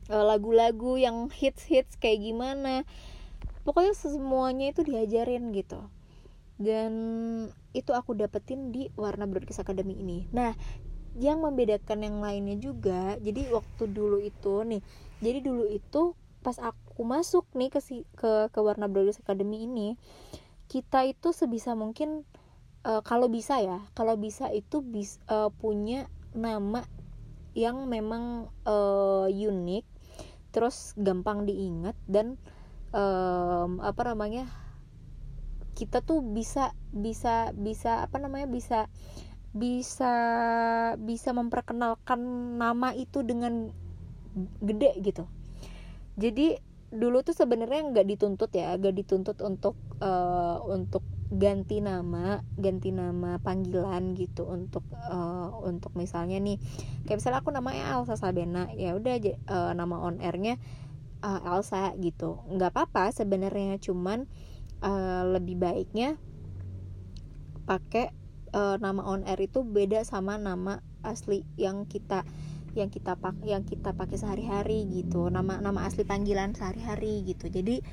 lagu-lagu 0.09 0.97
yang 0.97 1.29
hits-hits 1.29 1.99
kayak 1.99 2.23
gimana. 2.23 2.87
Pokoknya 3.61 3.93
semuanya 3.93 4.73
itu 4.73 4.81
diajarin 4.81 5.53
gitu. 5.53 5.85
Dan 6.61 6.93
itu 7.73 7.91
aku 7.93 8.17
dapetin 8.17 8.73
di 8.73 8.89
Warna 8.97 9.29
Broadcast 9.29 9.61
Academy 9.61 9.97
ini. 9.97 10.25
Nah 10.33 10.53
yang 11.19 11.43
membedakan 11.43 12.07
yang 12.07 12.17
lainnya 12.23 12.55
juga 12.55 13.19
jadi 13.19 13.51
waktu 13.51 13.83
dulu 13.91 14.23
itu 14.23 14.63
nih 14.63 14.79
jadi 15.19 15.39
dulu 15.43 15.67
itu 15.67 16.15
pas 16.39 16.55
aku 16.57 17.03
masuk 17.03 17.43
nih 17.51 17.67
ke 17.67 17.79
si, 17.83 18.07
ke 18.15 18.47
ke 18.47 18.59
Warna 18.63 18.87
Broadcast 18.87 19.19
Academy 19.19 19.67
ini 19.67 19.99
kita 20.71 21.03
itu 21.03 21.35
sebisa 21.35 21.75
mungkin 21.75 22.23
uh, 22.87 23.03
kalau 23.03 23.27
bisa 23.27 23.59
ya 23.59 23.83
kalau 23.91 24.15
bisa 24.15 24.47
itu 24.55 24.79
bis, 24.79 25.19
uh, 25.27 25.51
punya 25.51 26.07
nama 26.31 26.87
yang 27.51 27.91
memang 27.91 28.47
uh, 28.63 29.27
unik 29.27 29.83
terus 30.51 30.93
gampang 30.99 31.47
diingat 31.47 31.95
dan 32.05 32.35
um, 32.91 33.79
apa 33.79 34.01
namanya 34.11 34.47
kita 35.75 36.03
tuh 36.03 36.19
bisa 36.21 36.75
bisa 36.91 37.55
bisa 37.55 38.03
apa 38.03 38.19
namanya 38.19 38.45
bisa 38.51 38.91
bisa 39.51 40.13
bisa 40.99 41.29
memperkenalkan 41.35 42.19
nama 42.59 42.95
itu 42.95 43.23
dengan 43.23 43.71
gede 44.63 44.95
gitu. 45.03 45.27
Jadi 46.15 46.59
dulu 46.91 47.23
tuh 47.23 47.35
sebenarnya 47.35 47.87
nggak 47.87 48.07
dituntut 48.07 48.51
ya 48.51 48.75
nggak 48.75 48.95
dituntut 48.99 49.39
untuk 49.43 49.79
uh, 50.03 50.59
untuk 50.67 51.03
ganti 51.31 51.79
nama 51.79 52.43
ganti 52.59 52.91
nama 52.91 53.39
panggilan 53.39 54.19
gitu 54.19 54.43
untuk 54.51 54.83
uh, 54.91 55.47
untuk 55.63 55.95
misalnya 55.95 56.35
nih 56.43 56.59
kayak 57.07 57.23
misalnya 57.23 57.39
aku 57.39 57.55
namanya 57.55 57.95
Elsa 57.95 58.19
Sabena 58.19 58.67
ya 58.75 58.91
udah 58.99 59.15
uh, 59.47 59.71
nama 59.71 59.95
on 60.03 60.19
airnya 60.19 60.59
uh, 61.23 61.39
Elsa 61.55 61.95
gitu. 62.03 62.43
Nggak 62.51 62.75
apa-apa 62.75 63.15
sebenarnya 63.15 63.79
cuman 63.79 64.27
uh, 64.83 65.23
lebih 65.31 65.55
baiknya 65.55 66.19
pakai 67.63 68.11
uh, 68.51 68.75
nama 68.81 68.99
on 69.07 69.23
air 69.23 69.39
itu 69.39 69.63
beda 69.63 70.03
sama 70.03 70.35
nama 70.35 70.83
asli 71.01 71.47
yang 71.55 71.87
kita 71.87 72.27
yang 72.71 72.87
kita 72.87 73.19
pak 73.19 73.35
yang 73.43 73.63
kita 73.67 73.95
pakai 73.95 74.19
sehari-hari 74.19 74.87
gitu. 74.91 75.31
Nama 75.31 75.59
nama 75.63 75.87
asli 75.87 76.03
panggilan 76.03 76.55
sehari-hari 76.55 77.23
gitu. 77.23 77.47
Jadi 77.47 77.83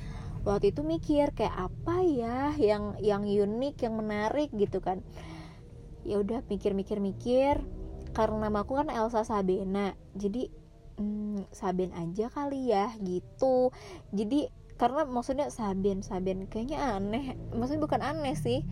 waktu 0.49 0.73
itu 0.73 0.81
mikir 0.81 1.29
kayak 1.37 1.69
apa 1.69 2.01
ya 2.01 2.57
yang 2.57 2.97
yang 2.97 3.21
unik 3.21 3.85
yang 3.85 3.93
menarik? 3.93 4.49
gitu 4.57 4.81
kan. 4.81 5.05
Ya 6.01 6.17
udah 6.17 6.41
mikir-mikir-mikir 6.49 7.61
karena 8.17 8.49
namaku 8.49 8.81
kan 8.81 8.89
Elsa 8.89 9.21
Sabena. 9.21 9.93
Jadi 10.17 10.49
hmm, 10.97 11.45
Saben 11.53 11.93
aja 11.93 12.33
kali 12.33 12.73
ya 12.73 12.89
gitu. 13.05 13.69
Jadi 14.09 14.49
karena 14.81 15.05
maksudnya 15.05 15.53
Saben 15.53 16.01
Saben 16.01 16.49
kayaknya 16.49 16.97
aneh. 16.97 17.37
Maksudnya 17.53 17.85
bukan 17.85 18.01
aneh 18.01 18.33
sih 18.33 18.65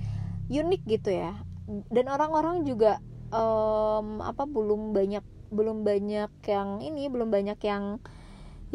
unik 0.49 0.81
gitu 0.89 1.13
ya. 1.13 1.37
Dan 1.93 2.09
orang-orang 2.09 2.65
juga 2.65 2.97
um, 3.29 4.23
apa 4.25 4.49
belum 4.49 4.97
banyak 4.97 5.23
belum 5.47 5.87
banyak 5.87 6.31
yang 6.43 6.69
ini 6.83 7.07
belum 7.07 7.31
banyak 7.31 7.59
yang 7.63 8.03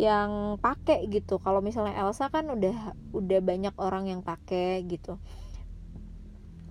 yang 0.01 0.57
pakai 0.57 1.05
gitu. 1.13 1.37
Kalau 1.37 1.61
misalnya 1.61 1.97
Elsa 2.01 2.33
kan 2.33 2.49
udah 2.49 2.97
udah 3.13 3.41
banyak 3.45 3.75
orang 3.77 4.09
yang 4.09 4.21
pakai 4.25 4.81
gitu. 4.89 5.21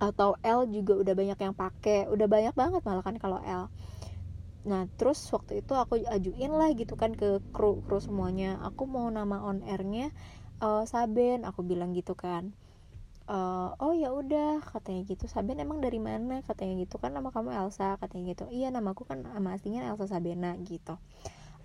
Atau 0.02 0.34
L 0.42 0.66
juga 0.66 0.98
udah 0.98 1.14
banyak 1.14 1.38
yang 1.38 1.54
pakai 1.54 2.10
udah 2.10 2.26
banyak 2.26 2.54
banget 2.58 2.82
malah 2.82 3.04
kan 3.06 3.16
kalau 3.18 3.38
L 3.42 3.70
nah 4.62 4.86
terus 4.94 5.18
waktu 5.34 5.58
itu 5.58 5.74
aku 5.74 6.06
ajuin 6.06 6.54
lah 6.54 6.70
gitu 6.78 6.94
kan 6.94 7.14
ke 7.18 7.42
kru 7.54 7.82
kru 7.86 7.98
semuanya. 7.98 8.58
Aku 8.62 8.86
mau 8.86 9.10
nama 9.10 9.42
on 9.42 9.62
airnya 9.66 10.10
uh, 10.62 10.86
Saben. 10.86 11.42
Aku 11.46 11.66
bilang 11.66 11.94
gitu 11.94 12.14
kan. 12.14 12.54
Uh, 13.30 13.74
oh 13.78 13.94
ya 13.94 14.10
udah 14.10 14.62
katanya 14.66 15.06
gitu. 15.06 15.30
Saben 15.30 15.58
emang 15.62 15.78
dari 15.78 16.02
mana? 16.02 16.42
katanya 16.42 16.78
gitu 16.82 16.98
kan. 16.98 17.14
Nama 17.14 17.30
kamu 17.30 17.54
Elsa 17.54 17.98
katanya 18.02 18.34
gitu. 18.34 18.44
Iya 18.50 18.70
namaku 18.74 19.06
kan 19.06 19.22
nama 19.22 19.54
aslinya 19.54 19.86
Elsa 19.86 20.10
Sabena 20.10 20.54
gitu. 20.62 20.98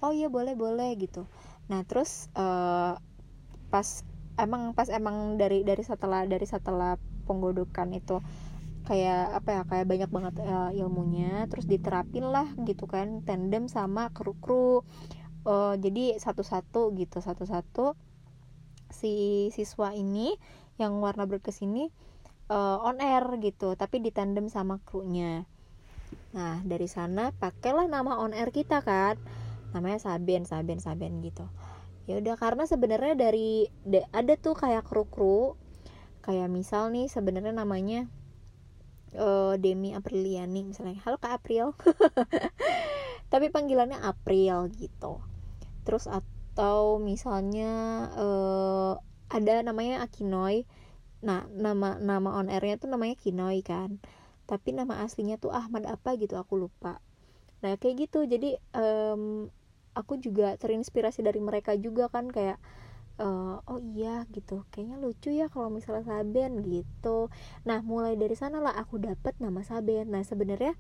Oh 0.01 0.13
iya 0.13 0.29
boleh 0.29 0.53
boleh 0.53 0.93
gitu 1.01 1.25
nah 1.67 1.83
terus 1.83 2.31
uh, 2.39 2.95
pas 3.67 3.87
emang 4.39 4.71
pas 4.71 4.87
emang 4.87 5.35
dari 5.35 5.67
dari 5.67 5.83
setelah 5.83 6.23
dari 6.23 6.47
setelah 6.47 6.95
penggodokan 7.27 7.91
itu 7.91 8.23
kayak 8.87 9.43
apa 9.43 9.49
ya 9.51 9.61
kayak 9.67 9.87
banyak 9.91 10.09
banget 10.09 10.33
uh, 10.47 10.71
ilmunya 10.71 11.43
terus 11.51 11.67
diterapin 11.67 12.23
lah 12.31 12.47
gitu 12.63 12.87
kan 12.87 13.19
tandem 13.27 13.67
sama 13.67 14.09
kru-kru. 14.15 14.87
Uh, 15.47 15.79
jadi 15.79 16.19
satu-satu 16.19 16.91
gitu 16.99 17.23
satu-satu 17.23 17.95
si 18.91 19.47
siswa 19.51 19.95
ini 19.95 20.35
yang 20.75 20.99
warna 20.99 21.23
berkes 21.23 21.63
ini 21.63 21.87
uh, 22.51 22.79
on 22.83 22.99
air 22.99 23.23
gitu 23.43 23.75
tapi 23.75 23.99
ditandem 23.99 24.47
sama 24.47 24.79
krunya. 24.83 25.43
Nah 26.31 26.63
dari 26.63 26.87
sana 26.87 27.35
pakailah 27.35 27.87
nama 27.91 28.19
on 28.19 28.31
air 28.31 28.51
kita 28.51 28.83
kan 28.83 29.19
namanya 29.75 29.99
Saben 29.99 30.47
Saben 30.47 30.79
Saben 30.79 31.19
gitu. 31.23 31.47
Ya 32.07 32.23
udah 32.23 32.39
karena 32.39 32.63
sebenarnya 32.63 33.19
dari 33.19 33.67
ada 34.15 34.33
tuh 34.39 34.55
kayak 34.55 34.87
kru-kru 34.87 35.59
kayak 36.23 36.47
misal 36.51 36.91
nih 36.91 37.07
sebenarnya 37.11 37.55
namanya 37.55 38.07
uh, 39.15 39.55
Demi 39.59 39.91
Apriliani 39.91 40.63
misalnya. 40.67 40.99
Halo 41.03 41.19
Kak 41.19 41.43
April. 41.43 41.75
Tapi 43.31 43.51
panggilannya 43.51 43.99
April 43.99 44.71
gitu. 44.71 45.19
Terus 45.83 46.07
atau 46.07 46.99
misalnya 46.99 48.07
uh, 48.15 48.93
ada 49.27 49.63
namanya 49.63 50.03
Akinoy. 50.03 50.63
Nah 51.23 51.47
nama 51.51 51.99
nama 51.99 52.39
on 52.39 52.47
airnya 52.47 52.79
tuh 52.79 52.87
namanya 52.87 53.19
Kinoy 53.19 53.63
kan. 53.63 53.99
Tapi 54.47 54.71
nama 54.71 55.03
aslinya 55.03 55.35
tuh 55.35 55.51
Ahmad 55.51 55.83
apa 55.83 56.15
gitu 56.15 56.39
aku 56.39 56.55
lupa 56.55 57.03
nah 57.63 57.73
kayak 57.77 58.07
gitu. 58.09 58.25
Jadi 58.29 58.57
um, 58.77 59.49
aku 59.97 60.21
juga 60.21 60.53
terinspirasi 60.61 61.25
dari 61.25 61.41
mereka 61.41 61.73
juga 61.73 62.05
kan 62.07 62.29
kayak 62.29 62.61
uh, 63.17 63.57
oh 63.65 63.79
iya 63.81 64.25
gitu. 64.33 64.63
Kayaknya 64.69 64.97
lucu 65.01 65.29
ya 65.33 65.49
kalau 65.49 65.73
misalnya 65.73 66.05
Saben 66.05 66.61
gitu. 66.69 67.33
Nah 67.65 67.81
mulai 67.81 68.13
dari 68.13 68.37
sana 68.37 68.61
lah 68.61 68.77
aku 68.77 69.01
dapat 69.01 69.33
nama 69.41 69.65
Saben. 69.65 70.13
Nah 70.13 70.21
sebenarnya 70.21 70.77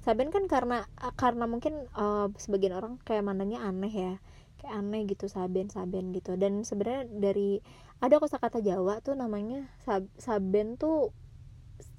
Saben 0.00 0.30
kan 0.32 0.46
karena 0.46 0.86
karena 1.18 1.44
mungkin 1.50 1.86
uh, 1.98 2.30
sebagian 2.38 2.74
orang 2.78 3.02
kayak 3.02 3.26
mandangnya 3.26 3.66
aneh 3.66 3.92
ya. 3.92 4.14
Kayak 4.62 4.72
aneh 4.76 5.02
gitu 5.10 5.26
Saben 5.26 5.68
Saben 5.68 6.14
gitu. 6.14 6.38
Dan 6.38 6.62
sebenarnya 6.62 7.10
dari 7.10 7.58
ada 8.00 8.16
kosakata 8.16 8.64
Jawa 8.64 9.04
tuh 9.04 9.12
namanya 9.12 9.68
Sab, 9.84 10.08
Saben 10.16 10.80
tuh 10.80 11.12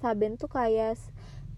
Saben 0.02 0.34
tuh 0.34 0.50
kayak 0.50 0.98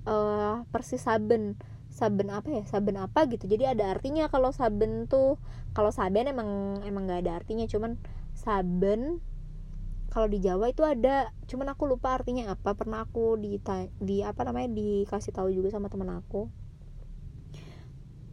uh, 0.04 0.64
persis 0.68 1.00
Saben 1.00 1.56
saben 1.94 2.26
apa 2.34 2.50
ya 2.50 2.62
saben 2.66 2.98
apa 2.98 3.30
gitu. 3.30 3.46
Jadi 3.46 3.70
ada 3.70 3.94
artinya 3.94 4.26
kalau 4.26 4.50
saben 4.50 5.06
tuh 5.06 5.38
kalau 5.70 5.94
saben 5.94 6.26
emang 6.26 6.82
emang 6.82 7.06
nggak 7.06 7.22
ada 7.22 7.32
artinya. 7.38 7.70
Cuman 7.70 7.94
saben 8.34 9.22
kalau 10.10 10.26
di 10.26 10.42
Jawa 10.42 10.74
itu 10.74 10.82
ada. 10.82 11.30
Cuman 11.46 11.70
aku 11.70 11.86
lupa 11.86 12.18
artinya 12.18 12.50
apa. 12.50 12.74
Pernah 12.74 13.06
aku 13.06 13.38
di 13.38 13.62
di 14.02 14.26
apa 14.26 14.42
namanya 14.42 14.74
dikasih 14.74 15.30
tahu 15.30 15.54
juga 15.54 15.70
sama 15.70 15.86
temen 15.86 16.10
aku. 16.10 16.50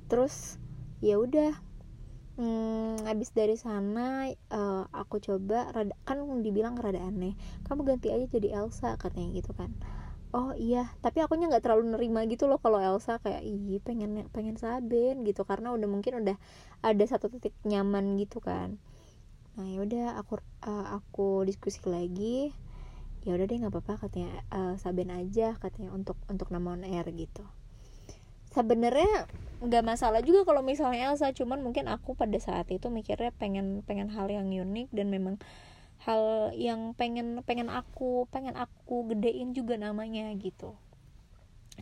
Terus 0.10 0.58
ya 1.06 1.22
udah. 1.22 1.53
Hmm, 2.41 2.98
habis 3.06 3.30
dari 3.36 3.53
sana 3.60 4.25
uh, 4.50 4.88
aku 4.96 5.22
coba 5.22 5.70
rada, 5.70 5.94
kan 6.08 6.18
dibilang 6.41 6.74
rada 6.80 6.98
aneh. 6.98 7.38
Kamu 7.70 7.86
ganti 7.86 8.10
aja 8.10 8.25
jadi 8.25 8.58
Elsa 8.65 8.98
katanya 8.98 9.38
gitu 9.38 9.53
kan 9.53 9.70
oh 10.32 10.52
iya. 10.56 10.92
Tapi 11.00 11.24
akunya 11.24 11.48
nggak 11.52 11.64
terlalu 11.64 11.96
nerima 11.96 12.24
gitu 12.28 12.48
loh 12.48 12.60
kalau 12.60 12.80
Elsa 12.80 13.20
kayak 13.20 13.44
ih 13.44 13.80
pengen 13.84 14.28
pengen 14.32 14.56
Saben 14.56 15.24
gitu. 15.28 15.44
Karena 15.44 15.72
udah 15.76 15.88
mungkin 15.88 16.24
udah 16.24 16.36
ada 16.82 17.04
satu 17.08 17.28
titik 17.28 17.56
nyaman 17.68 18.18
gitu 18.20 18.40
kan. 18.44 18.80
Nah 19.60 19.68
yaudah 19.68 20.16
aku 20.20 20.40
uh, 20.64 20.96
aku 20.98 21.44
diskusi 21.44 21.84
lagi. 21.88 22.56
Ya 23.22 23.38
udah 23.38 23.46
deh 23.46 23.58
nggak 23.62 23.74
apa-apa 23.74 24.10
katanya 24.10 24.34
uh, 24.50 24.74
Saben 24.82 25.14
aja 25.14 25.54
katanya 25.62 25.94
untuk 25.94 26.18
untuk 26.32 26.50
nama 26.50 26.74
on 26.74 26.88
air 26.88 27.06
gitu. 27.14 27.46
Sebenarnya 28.52 29.30
nggak 29.62 29.86
masalah 29.86 30.26
juga 30.26 30.42
kalau 30.42 30.66
misalnya 30.66 31.14
Elsa 31.14 31.30
cuman 31.38 31.62
mungkin 31.62 31.86
aku 31.86 32.18
pada 32.18 32.36
saat 32.42 32.66
itu 32.74 32.90
mikirnya 32.90 33.30
pengen 33.38 33.86
pengen 33.86 34.10
hal 34.10 34.26
yang 34.26 34.50
unik 34.50 34.90
dan 34.90 35.14
memang 35.14 35.38
hal 36.01 36.50
yang 36.58 36.98
pengen 36.98 37.46
pengen 37.46 37.70
aku 37.70 38.25
pengen 38.34 38.58
aku 38.58 39.13
gedein 39.13 39.53
juga 39.53 39.77
namanya 39.77 40.34
gitu. 40.34 40.74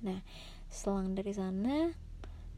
Nah 0.04 0.20
selang 0.68 1.16
dari 1.16 1.32
sana 1.32 1.96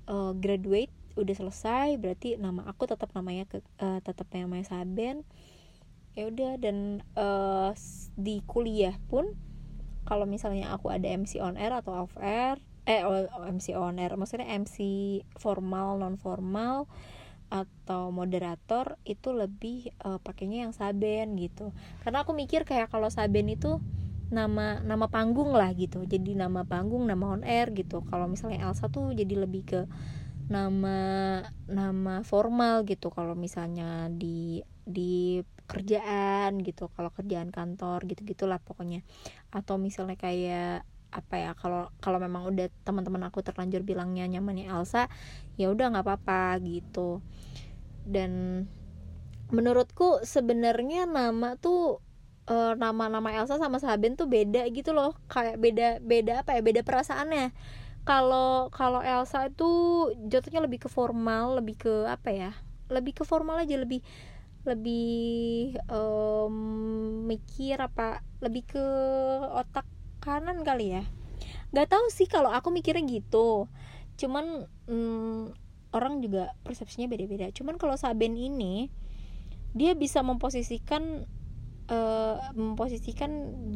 uh, 0.10 0.34
graduate 0.34 0.92
udah 1.16 1.36
selesai 1.36 2.00
berarti 2.00 2.40
nama 2.40 2.66
aku 2.66 2.88
tetap 2.88 3.12
namanya 3.14 3.46
ke 3.46 3.62
uh, 3.78 4.02
tetap 4.02 4.26
namanya 4.34 4.74
Saben. 4.74 5.22
Ya 6.12 6.28
udah 6.28 6.60
dan 6.60 7.06
uh, 7.16 7.72
di 8.20 8.44
kuliah 8.44 9.00
pun 9.08 9.32
kalau 10.04 10.26
misalnya 10.26 10.74
aku 10.74 10.92
ada 10.92 11.08
MC 11.08 11.40
on 11.40 11.56
air 11.56 11.72
atau 11.72 12.04
off 12.04 12.18
air 12.20 12.60
eh 12.90 13.06
MC 13.54 13.78
on 13.78 14.02
air 14.02 14.18
maksudnya 14.18 14.50
MC 14.50 14.82
formal 15.38 16.02
non 16.02 16.18
formal 16.18 16.90
atau 17.52 18.16
moderator 18.16 18.96
itu 19.04 19.36
lebih 19.36 19.92
uh, 20.08 20.24
pakainya 20.24 20.64
yang 20.66 20.74
Saben 20.74 21.36
gitu. 21.36 21.76
Karena 22.00 22.24
aku 22.24 22.32
mikir 22.32 22.64
kayak 22.64 22.88
kalau 22.88 23.12
Saben 23.12 23.52
itu 23.52 23.84
nama 24.32 24.80
nama 24.80 25.12
panggung 25.12 25.52
lah 25.52 25.76
gitu. 25.76 26.08
Jadi 26.08 26.40
nama 26.40 26.64
panggung 26.64 27.04
nama 27.04 27.36
on 27.36 27.44
air 27.44 27.76
gitu. 27.76 28.08
Kalau 28.08 28.32
misalnya 28.32 28.72
Elsa 28.72 28.88
tuh 28.88 29.12
jadi 29.12 29.44
lebih 29.44 29.68
ke 29.68 29.82
nama 30.48 30.98
nama 31.68 32.24
formal 32.24 32.88
gitu. 32.88 33.12
Kalau 33.12 33.36
misalnya 33.36 34.08
di 34.08 34.64
di 34.88 35.44
kerjaan 35.68 36.64
gitu. 36.64 36.88
Kalau 36.96 37.12
kerjaan 37.12 37.52
kantor 37.52 38.08
gitu 38.08 38.24
gitulah 38.24 38.64
pokoknya. 38.64 39.04
Atau 39.52 39.76
misalnya 39.76 40.16
kayak 40.16 40.88
apa 41.12 41.36
ya 41.36 41.52
kalau 41.54 41.92
kalau 42.00 42.18
memang 42.24 42.48
udah 42.48 42.72
teman-teman 42.88 43.28
aku 43.28 43.44
terlanjur 43.44 43.84
bilangnya 43.84 44.26
nyamannya 44.32 44.72
Elsa 44.72 45.12
ya 45.60 45.68
udah 45.68 45.92
nggak 45.92 46.06
apa-apa 46.08 46.58
gitu. 46.64 47.20
Dan 48.08 48.66
menurutku 49.52 50.24
sebenarnya 50.24 51.06
nama 51.06 51.60
tuh 51.60 52.00
uh, 52.48 52.74
nama-nama 52.80 53.36
Elsa 53.36 53.60
sama 53.60 53.78
Saben 53.84 54.16
tuh 54.16 54.32
beda 54.32 54.64
gitu 54.72 54.96
loh 54.96 55.14
kayak 55.28 55.60
beda 55.60 55.88
beda 56.00 56.34
apa 56.48 56.58
ya 56.58 56.62
beda 56.64 56.82
perasaannya. 56.88 57.52
Kalau 58.02 58.74
kalau 58.74 59.04
Elsa 59.04 59.52
itu 59.52 59.70
jatuhnya 60.26 60.66
lebih 60.66 60.88
ke 60.88 60.90
formal 60.90 61.62
lebih 61.62 61.78
ke 61.78 61.94
apa 62.10 62.30
ya 62.34 62.52
lebih 62.90 63.22
ke 63.22 63.24
formal 63.24 63.62
aja 63.62 63.78
lebih 63.78 64.02
lebih 64.62 65.74
um, 65.90 66.54
mikir 67.26 67.82
apa 67.82 68.22
lebih 68.46 68.62
ke 68.70 68.86
otak 69.58 69.86
kanan 70.22 70.62
kali 70.62 71.02
ya. 71.02 71.04
Nggak 71.74 71.90
tahu 71.92 72.06
sih 72.14 72.30
kalau 72.30 72.54
aku 72.54 72.70
mikirnya 72.70 73.04
gitu. 73.10 73.66
Cuman 74.16 74.70
hmm, 74.86 75.52
orang 75.92 76.22
juga 76.22 76.54
persepsinya 76.62 77.10
beda-beda. 77.10 77.50
Cuman 77.52 77.76
kalau 77.82 77.98
Saben 77.98 78.38
ini 78.38 78.88
dia 79.74 79.98
bisa 79.98 80.22
memposisikan 80.22 81.26
uh, 81.90 82.38
memposisikan 82.54 83.32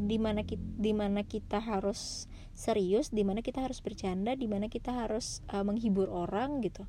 di 0.06 0.22
mana 0.22 0.46
kita 0.46 0.64
di 0.78 0.92
mana 0.94 1.26
kita 1.26 1.60
harus 1.64 2.30
serius 2.56 3.12
di 3.12 3.24
mana 3.28 3.44
kita 3.44 3.64
harus 3.64 3.84
bercanda 3.84 4.36
di 4.36 4.48
mana 4.48 4.72
kita 4.72 4.92
harus 4.92 5.44
uh, 5.52 5.66
menghibur 5.66 6.08
orang 6.08 6.62
gitu. 6.62 6.86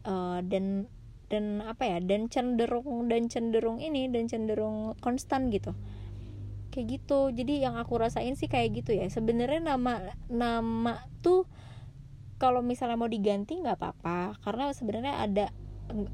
Uh, 0.00 0.40
dan 0.44 0.88
dan 1.30 1.62
apa 1.62 1.86
ya 1.86 1.98
dan 2.02 2.26
cenderung 2.26 3.06
dan 3.06 3.30
cenderung 3.30 3.78
ini 3.78 4.10
dan 4.10 4.26
cenderung 4.26 4.98
konstan 4.98 5.46
gitu 5.54 5.76
kayak 6.70 6.86
gitu. 7.00 7.34
Jadi 7.34 7.66
yang 7.66 7.76
aku 7.76 7.98
rasain 7.98 8.38
sih 8.38 8.46
kayak 8.46 8.82
gitu 8.82 8.96
ya. 8.96 9.10
Sebenarnya 9.10 9.60
nama 9.74 10.14
nama 10.30 11.02
tuh 11.20 11.44
kalau 12.40 12.64
misalnya 12.64 12.96
mau 12.96 13.10
diganti 13.10 13.58
nggak 13.58 13.76
apa-apa. 13.76 14.40
Karena 14.40 14.72
sebenarnya 14.72 15.14
ada 15.20 15.46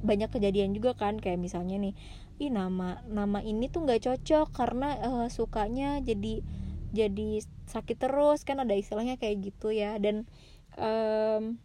banyak 0.03 0.33
kejadian 0.33 0.73
juga 0.73 0.97
kan. 0.97 1.21
Kayak 1.21 1.39
misalnya 1.39 1.77
nih 1.79 1.95
ih 2.37 2.53
nama 2.53 3.01
nama 3.09 3.41
ini 3.41 3.69
tuh 3.73 3.89
nggak 3.89 4.05
cocok 4.05 4.53
karena 4.53 4.89
uh, 5.05 5.29
sukanya 5.29 6.01
jadi 6.01 6.43
jadi 6.91 7.45
sakit 7.69 7.97
terus. 8.01 8.43
Kan 8.43 8.59
ada 8.65 8.73
istilahnya 8.73 9.21
kayak 9.21 9.53
gitu 9.53 9.71
ya. 9.71 10.01
Dan 10.01 10.25
um, 10.81 11.61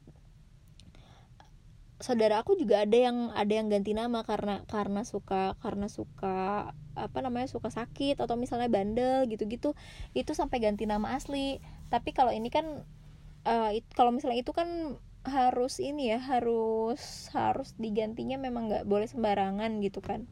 saudara 2.01 2.41
aku 2.41 2.57
juga 2.57 2.81
ada 2.81 2.97
yang 2.97 3.29
ada 3.37 3.53
yang 3.53 3.69
ganti 3.69 3.93
nama 3.93 4.25
karena 4.25 4.65
karena 4.65 5.05
suka 5.05 5.53
karena 5.61 5.85
suka 5.85 6.73
apa 6.95 7.23
namanya 7.23 7.47
suka 7.47 7.71
sakit 7.71 8.19
atau 8.19 8.35
misalnya 8.35 8.67
bandel 8.67 9.25
gitu-gitu 9.31 9.73
itu 10.11 10.31
sampai 10.35 10.59
ganti 10.63 10.83
nama 10.85 11.15
asli. 11.15 11.63
Tapi 11.87 12.11
kalau 12.11 12.31
ini 12.35 12.51
kan 12.51 12.83
uh, 13.47 13.69
kalau 13.95 14.11
misalnya 14.11 14.43
itu 14.43 14.51
kan 14.51 14.99
harus 15.21 15.77
ini 15.77 16.09
ya 16.09 16.17
harus 16.17 17.29
harus 17.29 17.77
digantinya 17.77 18.41
memang 18.41 18.69
nggak 18.69 18.85
boleh 18.89 19.05
sembarangan 19.05 19.79
gitu 19.85 20.01
kan. 20.01 20.25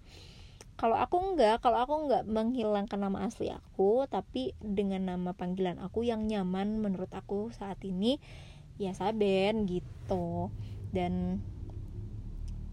Kalau 0.79 0.95
aku 0.95 1.35
enggak 1.35 1.59
kalau 1.59 1.83
aku 1.83 2.07
enggak 2.07 2.23
menghilangkan 2.23 2.99
nama 3.03 3.27
asli 3.27 3.51
aku 3.51 4.07
tapi 4.07 4.55
dengan 4.63 5.11
nama 5.11 5.35
panggilan 5.35 5.75
aku 5.83 6.07
yang 6.07 6.23
nyaman 6.25 6.79
menurut 6.79 7.11
aku 7.11 7.51
saat 7.51 7.77
ini 7.83 8.17
ya 8.79 8.95
Saben 8.95 9.67
gitu. 9.67 10.49
Dan 10.89 11.43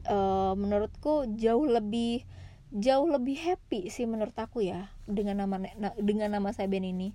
uh, 0.09 0.55
menurutku 0.57 1.29
jauh 1.37 1.67
lebih 1.67 2.25
jauh 2.75 3.07
lebih 3.07 3.39
happy 3.39 3.89
sih 3.89 4.11
menurut 4.11 4.35
aku 4.35 4.67
ya 4.67 4.91
dengan 5.07 5.47
nama 5.47 5.63
dengan 6.01 6.35
nama 6.35 6.51
Saben 6.51 6.83
ini 6.83 7.15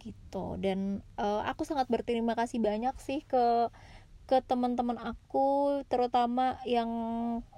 gitu. 0.00 0.56
Dan 0.56 1.04
uh, 1.20 1.44
aku 1.44 1.68
sangat 1.68 1.86
berterima 1.92 2.32
kasih 2.32 2.58
banyak 2.58 2.96
sih 3.00 3.20
ke 3.28 3.68
ke 4.24 4.38
teman-teman 4.46 4.94
aku 4.94 5.82
terutama 5.90 6.62
yang 6.62 6.88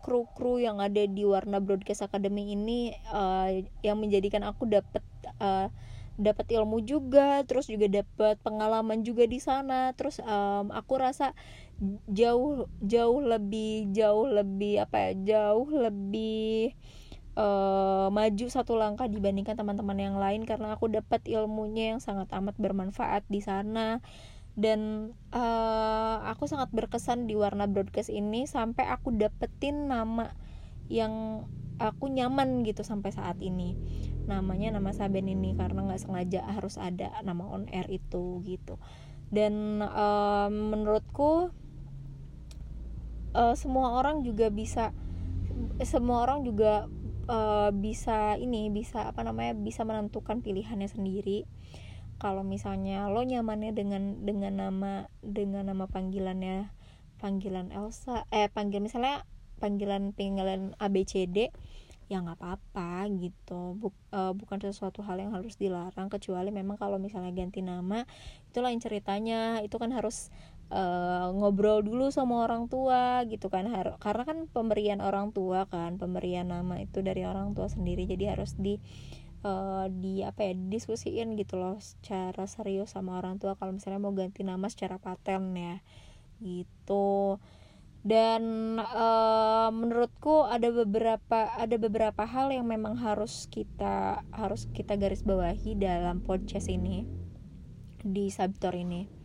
kru-kru 0.00 0.56
yang 0.56 0.80
ada 0.80 1.04
di 1.04 1.20
Warna 1.20 1.61
Broadcast 1.61 2.08
Academy 2.08 2.56
ini 2.56 2.96
uh, 3.12 3.61
yang 3.85 4.00
menjadikan 4.00 4.40
aku 4.40 4.64
dapat 4.64 5.04
uh, 5.37 5.68
dapat 6.16 6.48
ilmu 6.48 6.80
juga 6.85 7.44
terus 7.44 7.68
juga 7.68 7.88
dapat 7.88 8.40
pengalaman 8.40 9.04
juga 9.04 9.28
di 9.28 9.37
sana. 9.37 9.92
Terus 9.94 10.18
um, 10.24 10.72
aku 10.72 10.96
rasa 10.96 11.37
jauh 12.08 12.64
jauh 12.80 13.20
lebih 13.20 13.92
jauh 13.92 14.26
lebih 14.28 14.80
apa 14.87 14.96
ya 14.96 15.12
jauh 15.37 15.68
lebih 15.68 16.72
uh, 17.37 18.09
maju 18.12 18.47
satu 18.49 18.77
langkah 18.77 19.09
dibandingkan 19.09 19.57
teman-teman 19.57 19.99
yang 19.99 20.16
lain 20.21 20.45
karena 20.45 20.77
aku 20.77 20.88
dapat 20.88 21.25
ilmunya 21.29 21.97
yang 21.97 22.01
sangat 22.01 22.29
amat 22.33 22.57
bermanfaat 22.61 23.25
di 23.29 23.40
sana. 23.40 24.01
Dan 24.53 25.12
uh, 25.33 26.16
aku 26.29 26.45
sangat 26.45 26.68
berkesan 26.77 27.25
di 27.25 27.33
warna 27.33 27.64
broadcast 27.64 28.12
ini 28.12 28.45
sampai 28.45 28.85
aku 28.85 29.09
dapetin 29.16 29.88
nama 29.88 30.37
yang 30.92 31.49
aku 31.81 32.12
nyaman 32.12 32.61
gitu 32.68 32.85
sampai 32.85 33.16
saat 33.16 33.40
ini. 33.40 33.81
Namanya 34.29 34.77
nama 34.77 34.92
Saben 34.92 35.25
ini 35.25 35.57
karena 35.57 35.88
nggak 35.88 36.05
sengaja 36.05 36.45
harus 36.45 36.77
ada 36.77 37.16
nama 37.25 37.49
on 37.49 37.64
air 37.73 37.88
itu 37.88 38.45
gitu. 38.45 38.77
Dan 39.33 39.81
uh, 39.81 40.53
menurutku 40.53 41.49
uh, 43.33 43.55
semua 43.57 43.97
orang 43.97 44.21
juga 44.21 44.53
bisa 44.53 44.92
semua 45.81 46.29
orang 46.29 46.45
juga 46.45 46.92
uh, 47.28 47.70
bisa 47.74 48.38
ini 48.38 48.70
bisa 48.72 49.06
apa 49.11 49.22
namanya 49.22 49.54
bisa 49.54 49.82
menentukan 49.82 50.40
pilihannya 50.40 50.88
sendiri. 50.90 51.46
Kalau 52.22 52.46
misalnya 52.46 53.11
lo 53.11 53.26
nyamannya 53.26 53.74
dengan 53.74 54.22
dengan 54.22 54.54
nama 54.54 55.11
dengan 55.20 55.66
nama 55.74 55.90
panggilannya 55.90 56.70
panggilan 57.18 57.70
Elsa 57.74 58.26
eh 58.30 58.46
panggil 58.50 58.82
misalnya 58.82 59.26
panggilan 59.58 60.14
panggilan 60.14 60.74
ABCD 60.78 61.50
ya 62.11 62.20
nggak 62.20 62.38
apa-apa 62.44 63.08
gitu. 63.16 63.72
Buk, 63.80 63.96
uh, 64.12 64.37
bukan 64.37 64.61
sesuatu 64.61 65.00
hal 65.00 65.16
yang 65.16 65.32
harus 65.32 65.56
dilarang 65.56 66.12
kecuali 66.12 66.52
memang 66.52 66.76
kalau 66.76 67.00
misalnya 67.00 67.32
ganti 67.32 67.64
nama 67.64 68.04
itu 68.52 68.58
lain 68.61 68.78
ceritanya. 68.85 69.64
Itu 69.64 69.80
kan 69.80 69.94
harus 69.96 70.28
uh, 70.72 71.28
ngobrol 71.37 71.85
dulu 71.85 72.08
sama 72.08 72.48
orang 72.48 72.66
tua 72.66 73.22
gitu 73.28 73.52
kan. 73.52 73.68
Har 73.68 74.00
karena 74.00 74.24
kan 74.24 74.38
pemberian 74.48 75.04
orang 75.04 75.30
tua 75.30 75.68
kan 75.68 76.00
pemberian 76.00 76.48
nama 76.48 76.80
itu 76.80 77.04
dari 77.04 77.28
orang 77.28 77.52
tua 77.52 77.68
sendiri. 77.68 78.08
Jadi 78.08 78.24
harus 78.26 78.56
di 78.56 78.80
uh, 79.44 79.87
di 79.92 80.24
apa 80.24 80.48
ya 80.48 80.52
diskusiin 80.56 81.37
gitu 81.37 81.61
loh 81.61 81.76
secara 81.78 82.48
serius 82.48 82.96
sama 82.96 83.20
orang 83.20 83.37
tua 83.37 83.54
kalau 83.61 83.76
misalnya 83.76 84.00
mau 84.00 84.16
ganti 84.16 84.42
nama 84.42 84.66
secara 84.72 84.96
paten 84.96 85.52
ya. 85.54 85.76
Gitu. 86.40 87.38
Dan 88.02 88.42
uh, 88.82 89.70
menurutku 89.70 90.42
ada 90.42 90.74
beberapa 90.74 91.54
ada 91.54 91.76
beberapa 91.78 92.26
hal 92.26 92.50
yang 92.50 92.66
memang 92.66 92.98
harus 92.98 93.46
kita 93.46 94.26
harus 94.35 94.66
kita 94.74 94.98
garis 94.98 95.22
bawahi 95.22 95.78
dalam 95.78 96.18
podcast 96.18 96.66
ini 96.66 97.06
di 98.02 98.26
Sabitor 98.35 98.74
ini 98.74 99.21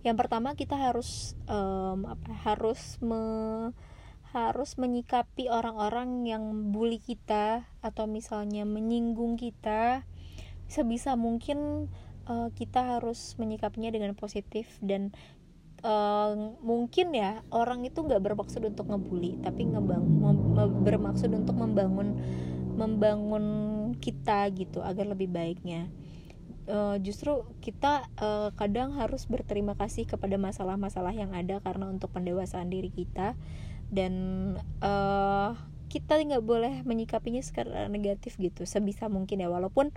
yang 0.00 0.16
pertama 0.16 0.56
kita 0.56 0.80
harus 0.80 1.36
um, 1.44 2.08
apa 2.08 2.32
harus 2.32 2.96
me, 3.04 3.20
harus 4.32 4.80
menyikapi 4.80 5.52
orang-orang 5.52 6.24
yang 6.24 6.72
bully 6.72 7.02
kita 7.02 7.68
atau 7.84 8.08
misalnya 8.08 8.64
menyinggung 8.64 9.36
kita. 9.36 10.08
Sebisa 10.70 11.18
mungkin 11.18 11.90
uh, 12.30 12.48
kita 12.54 12.96
harus 12.96 13.36
menyikapinya 13.36 13.90
dengan 13.90 14.16
positif 14.16 14.78
dan 14.80 15.12
uh, 15.82 16.56
mungkin 16.62 17.12
ya 17.12 17.42
orang 17.50 17.84
itu 17.84 18.00
nggak 18.00 18.22
bermaksud 18.22 18.62
untuk 18.64 18.88
ngebully 18.88 19.40
tapi 19.42 19.68
ngebang 19.68 20.04
bermaksud 20.86 21.32
untuk 21.32 21.56
membangun 21.56 22.16
membangun 22.78 23.46
kita 24.00 24.48
gitu 24.54 24.80
agar 24.80 25.10
lebih 25.10 25.28
baiknya 25.28 25.90
uh, 26.68 26.96
justru 27.00 27.46
kita 27.64 28.04
uh, 28.20 28.50
kadang 28.58 28.96
harus 28.98 29.24
berterima 29.24 29.78
kasih 29.78 30.04
kepada 30.04 30.36
masalah-masalah 30.36 31.14
yang 31.14 31.32
ada 31.32 31.62
karena 31.64 31.88
untuk 31.88 32.12
pendewasaan 32.12 32.68
diri 32.68 32.92
kita. 32.92 33.38
Dan 33.90 34.14
uh, 34.84 35.56
kita 35.90 36.20
nggak 36.20 36.44
boleh 36.46 36.86
menyikapinya 36.86 37.42
secara 37.42 37.90
negatif 37.90 38.36
gitu 38.36 38.68
sebisa 38.68 39.08
mungkin 39.08 39.40
ya. 39.40 39.48
Walaupun 39.48 39.90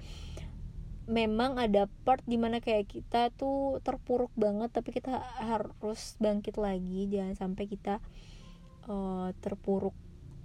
memang 1.03 1.59
ada 1.59 1.91
part 2.07 2.23
di 2.23 2.39
mana 2.39 2.63
kayak 2.63 2.87
kita 2.87 3.27
tuh 3.35 3.83
terpuruk 3.83 4.31
banget 4.39 4.71
tapi 4.71 4.95
kita 4.95 5.19
harus 5.43 6.15
bangkit 6.21 6.55
lagi. 6.61 7.11
Jangan 7.11 7.35
sampai 7.35 7.65
kita 7.67 7.99
uh, 8.87 9.35
terpuruk 9.43 9.93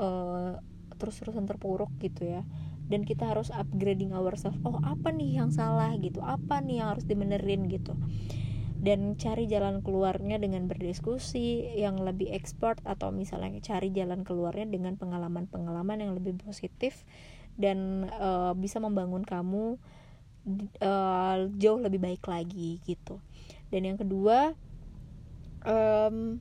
uh, 0.02 0.58
terus-terusan 0.98 1.46
terpuruk 1.46 1.88
gitu 2.02 2.26
ya 2.26 2.42
dan 2.88 3.04
kita 3.04 3.28
harus 3.28 3.52
upgrading 3.52 4.16
ourselves. 4.16 4.56
Oh 4.64 4.80
apa 4.80 5.12
nih 5.12 5.40
yang 5.40 5.52
salah 5.52 5.92
gitu? 6.00 6.24
Apa 6.24 6.64
nih 6.64 6.82
yang 6.82 6.96
harus 6.96 7.04
dimenerin 7.04 7.68
gitu? 7.68 7.94
Dan 8.78 9.18
cari 9.18 9.50
jalan 9.50 9.84
keluarnya 9.84 10.38
dengan 10.38 10.70
berdiskusi 10.70 11.76
yang 11.76 12.00
lebih 12.00 12.30
expert 12.32 12.80
atau 12.86 13.10
misalnya 13.12 13.60
cari 13.60 13.92
jalan 13.92 14.22
keluarnya 14.22 14.70
dengan 14.70 14.94
pengalaman-pengalaman 14.96 15.98
yang 15.98 16.12
lebih 16.14 16.38
positif 16.40 17.04
dan 17.58 18.06
uh, 18.16 18.54
bisa 18.54 18.78
membangun 18.78 19.26
kamu 19.26 19.76
uh, 20.80 21.36
jauh 21.58 21.80
lebih 21.82 22.00
baik 22.00 22.24
lagi 22.24 22.78
gitu. 22.86 23.18
Dan 23.68 23.84
yang 23.84 23.98
kedua 23.98 24.54
um, 25.66 26.40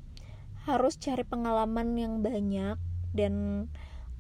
harus 0.70 0.96
cari 1.02 1.26
pengalaman 1.26 1.98
yang 1.98 2.14
banyak 2.22 2.78
dan 3.18 3.66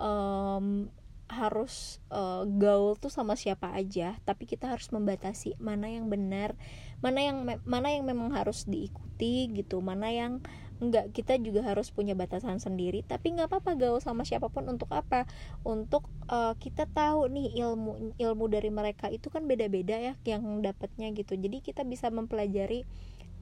um, 0.01 0.89
harus 1.27 1.99
uh, 2.07 2.47
gaul 2.47 2.95
tuh 2.95 3.11
sama 3.11 3.35
siapa 3.35 3.75
aja 3.75 4.15
tapi 4.23 4.47
kita 4.47 4.71
harus 4.71 4.87
membatasi 4.95 5.59
mana 5.59 5.91
yang 5.91 6.07
benar 6.07 6.55
mana 7.03 7.19
yang 7.19 7.43
mana 7.67 7.87
yang 7.91 8.07
memang 8.07 8.31
harus 8.31 8.63
diikuti 8.63 9.51
gitu 9.51 9.83
mana 9.83 10.09
yang 10.09 10.39
enggak. 10.77 11.09
Kita 11.13 11.37
juga 11.41 11.65
harus 11.65 11.89
punya 11.89 12.13
batasan 12.13 12.61
sendiri 12.61 13.01
tapi 13.05 13.33
nggak 13.33 13.49
apa-apa 13.49 13.77
gaul 13.77 13.99
sama 14.01 14.23
siapa 14.23 14.49
pun 14.49 14.65
untuk 14.69 14.89
apa? 14.93 15.25
Untuk 15.65 16.05
uh, 16.29 16.53
kita 16.57 16.85
tahu 16.89 17.29
nih 17.29 17.61
ilmu 17.65 18.17
ilmu 18.17 18.45
dari 18.49 18.69
mereka 18.69 19.09
itu 19.09 19.29
kan 19.33 19.45
beda-beda 19.45 19.97
ya 19.97 20.13
yang 20.25 20.61
dapatnya 20.61 21.11
gitu. 21.17 21.33
Jadi 21.37 21.61
kita 21.65 21.81
bisa 21.85 22.13
mempelajari 22.13 22.85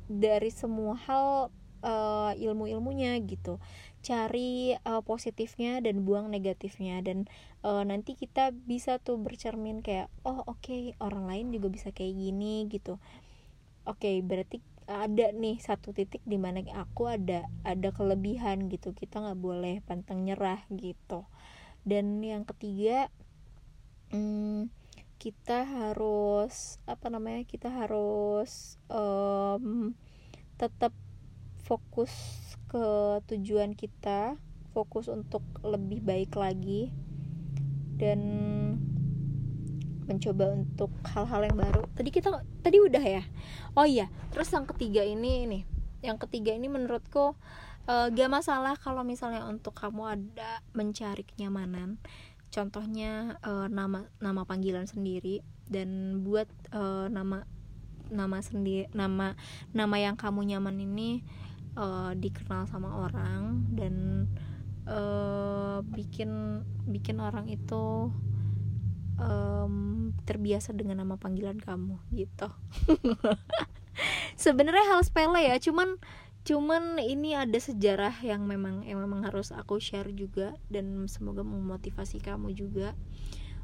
dari 0.05 0.49
semua 0.53 0.95
hal 0.95 1.49
uh, 1.85 2.33
ilmu-ilmunya 2.33 3.21
gitu. 3.23 3.61
Cari 4.01 4.73
uh, 4.81 5.05
positifnya 5.05 5.77
dan 5.85 6.01
buang 6.01 6.33
negatifnya. 6.33 6.99
Dan 7.05 7.29
uh, 7.61 7.85
nanti 7.85 8.17
kita 8.17 8.49
bisa 8.51 8.97
tuh 8.97 9.21
bercermin 9.21 9.85
kayak 9.85 10.09
oh 10.25 10.41
oke 10.49 10.65
okay, 10.65 10.97
orang 10.97 11.29
lain 11.29 11.53
juga 11.53 11.69
bisa 11.69 11.93
kayak 11.93 12.17
gini 12.17 12.65
gitu. 12.67 12.97
Oke 13.85 14.09
okay, 14.09 14.15
berarti 14.25 14.57
ada 14.85 15.33
nih 15.33 15.57
satu 15.57 15.97
titik 15.97 16.21
di 16.29 16.37
mana 16.37 16.61
aku 16.73 17.09
ada 17.09 17.45
ada 17.61 17.93
kelebihan 17.93 18.65
gitu. 18.69 18.97
Kita 18.97 19.21
nggak 19.21 19.39
boleh 19.39 19.75
pantang 19.85 20.25
nyerah 20.25 20.65
gitu. 20.73 21.29
Dan 21.85 22.21
yang 22.25 22.49
ketiga 22.49 23.13
hmm, 24.09 24.73
kita 25.21 25.65
harus 25.65 26.77
apa 26.85 27.09
namanya 27.09 27.41
kita 27.47 27.71
harus 27.71 28.77
um, 28.91 29.95
tetap 30.59 30.93
fokus 31.65 32.13
ke 32.69 32.85
tujuan 33.33 33.73
kita 33.73 34.37
fokus 34.77 35.09
untuk 35.09 35.41
lebih 35.65 36.05
baik 36.05 36.37
lagi 36.37 36.93
dan 37.97 38.21
mencoba 40.05 40.53
untuk 40.53 40.93
hal-hal 41.09 41.49
yang 41.49 41.57
baru. 41.57 41.83
Tadi 41.97 42.09
kita 42.13 42.29
tadi 42.61 42.77
udah 42.77 43.01
ya? 43.01 43.23
Oh 43.73 43.87
iya 43.89 44.05
terus 44.29 44.53
yang 44.53 44.69
ketiga 44.69 45.01
ini 45.01 45.49
nih 45.49 45.63
yang 46.05 46.21
ketiga 46.21 46.53
ini 46.53 46.69
menurutku 46.69 47.33
uh, 47.89 48.07
gak 48.13 48.29
masalah 48.29 48.77
kalau 48.77 49.01
misalnya 49.01 49.49
untuk 49.49 49.73
kamu 49.73 50.21
ada 50.21 50.61
mencari 50.77 51.25
kenyamanan. 51.25 51.97
Contohnya 52.53 53.41
uh, 53.41 53.65
nama 53.65 54.05
nama 54.21 54.45
panggilan 54.45 54.85
sendiri. 54.85 55.41
Dan 55.65 56.21
buat 56.21 56.45
uh, 56.77 57.09
nama 57.09 57.41
nama 58.13 58.37
sendiri 58.37 58.85
nama 58.93 59.33
nama 59.73 59.95
yang 59.97 60.13
kamu 60.13 60.53
nyaman 60.53 60.77
ini 60.77 61.25
uh, 61.75 62.11
dikenal 62.15 62.67
sama 62.67 63.07
orang 63.07 63.67
dan 63.75 64.27
uh, 64.87 65.83
bikin 65.85 66.63
bikin 66.87 67.19
orang 67.19 67.51
itu 67.51 68.09
um, 69.19 70.11
terbiasa 70.23 70.71
dengan 70.73 71.03
nama 71.03 71.19
panggilan 71.19 71.59
kamu 71.59 71.99
gitu. 72.15 72.49
Sebenarnya 74.43 74.95
hal 74.95 75.01
sepele 75.07 75.47
ya 75.47 75.55
cuman 75.59 75.99
cuman 76.45 77.01
ini 77.01 77.33
ada 77.33 77.57
sejarah 77.57 78.21
yang 78.21 78.45
memang 78.45 78.85
yang 78.85 79.01
memang 79.01 79.25
harus 79.25 79.49
aku 79.49 79.81
share 79.81 80.13
juga 80.13 80.53
dan 80.69 81.09
semoga 81.09 81.41
memotivasi 81.41 82.21
kamu 82.21 82.53
juga 82.53 82.93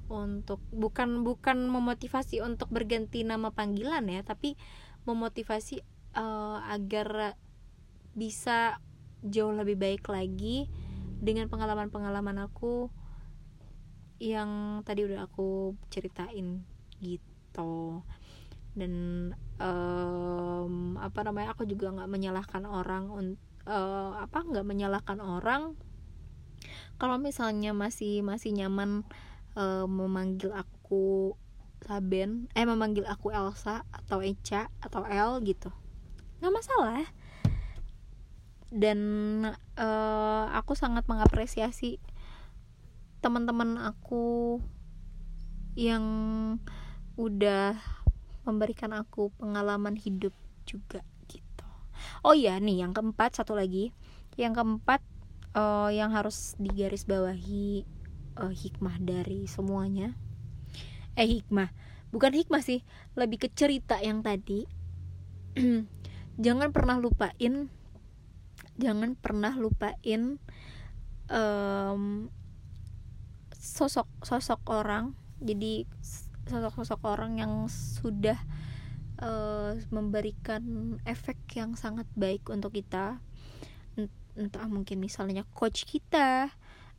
untuk 0.10 0.60
bukan 0.74 1.22
bukan 1.22 1.70
memotivasi 1.70 2.42
untuk 2.42 2.74
berganti 2.74 3.22
nama 3.22 3.54
panggilan 3.54 4.10
ya 4.10 4.26
tapi 4.26 4.58
memotivasi 5.06 5.86
uh, 6.18 6.60
agar 6.74 7.38
bisa 8.18 8.80
jauh 9.22 9.54
lebih 9.54 9.78
baik 9.78 10.04
lagi 10.10 10.68
dengan 11.22 11.48
pengalaman-pengalaman 11.48 12.42
aku 12.50 12.90
yang 14.22 14.82
tadi 14.86 15.06
udah 15.06 15.26
aku 15.30 15.78
ceritain 15.90 16.66
gitu. 17.02 18.02
Dan 18.72 18.94
um, 19.60 20.96
apa 20.98 21.20
namanya 21.28 21.54
aku 21.54 21.68
juga 21.68 21.92
nggak 21.92 22.10
menyalahkan 22.10 22.64
orang 22.64 23.36
uh, 23.68 24.12
apa 24.18 24.40
nggak 24.42 24.66
menyalahkan 24.66 25.20
orang. 25.20 25.76
Kalau 27.02 27.18
misalnya 27.18 27.74
masih 27.74 28.22
masih 28.22 28.54
nyaman 28.54 29.02
uh, 29.58 29.90
memanggil 29.90 30.54
aku 30.54 31.36
Saben 31.82 32.46
eh 32.54 32.62
memanggil 32.62 33.10
aku 33.10 33.34
Elsa 33.34 33.82
atau 33.90 34.22
Echa 34.22 34.70
atau 34.86 35.02
El 35.02 35.42
gitu 35.42 35.74
nggak 36.40 36.54
masalah 36.54 37.10
dan 38.72 39.00
uh, 39.76 40.46
aku 40.56 40.80
sangat 40.80 41.04
mengapresiasi 41.12 42.00
teman-teman 43.20 43.78
aku 43.78 44.58
yang 45.76 46.04
udah 47.20 47.78
memberikan 48.48 48.96
aku 48.96 49.30
pengalaman 49.38 49.94
hidup 50.00 50.34
juga 50.66 51.04
gitu. 51.28 51.68
Oh 52.26 52.34
iya 52.34 52.58
nih 52.58 52.88
yang 52.88 52.96
keempat 52.96 53.38
satu 53.38 53.54
lagi. 53.54 53.94
Yang 54.40 54.64
keempat 54.64 55.04
uh, 55.54 55.92
yang 55.92 56.16
harus 56.16 56.56
digarisbawahi 56.58 57.84
uh, 58.40 58.54
hikmah 58.56 58.98
dari 59.04 59.46
semuanya. 59.46 60.16
Eh 61.20 61.28
hikmah. 61.28 61.70
Bukan 62.12 62.34
hikmah 62.36 62.64
sih 62.64 62.84
lebih 63.20 63.46
ke 63.46 63.48
cerita 63.52 64.00
yang 64.00 64.24
tadi. 64.24 64.66
Jangan 66.44 66.72
pernah 66.72 66.98
lupain 66.98 67.70
jangan 68.82 69.14
pernah 69.14 69.54
lupain 69.54 70.42
um, 71.30 72.28
sosok 73.54 74.10
sosok 74.26 74.62
orang. 74.74 75.14
Jadi 75.42 75.86
sosok-sosok 76.50 77.02
orang 77.06 77.38
yang 77.38 77.54
sudah 77.70 78.38
uh, 79.22 79.78
memberikan 79.94 80.98
efek 81.06 81.38
yang 81.54 81.78
sangat 81.78 82.10
baik 82.18 82.50
untuk 82.50 82.74
kita. 82.74 83.22
Entah 84.34 84.68
mungkin 84.68 85.02
misalnya 85.02 85.46
coach 85.54 85.86
kita 85.86 86.50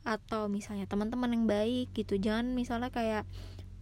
atau 0.03 0.51
misalnya 0.51 0.87
teman-teman 0.87 1.31
yang 1.35 1.47
baik 1.47 1.95
gitu. 1.95 2.19
Jangan 2.19 2.55
misalnya 2.55 2.91
kayak 2.91 3.27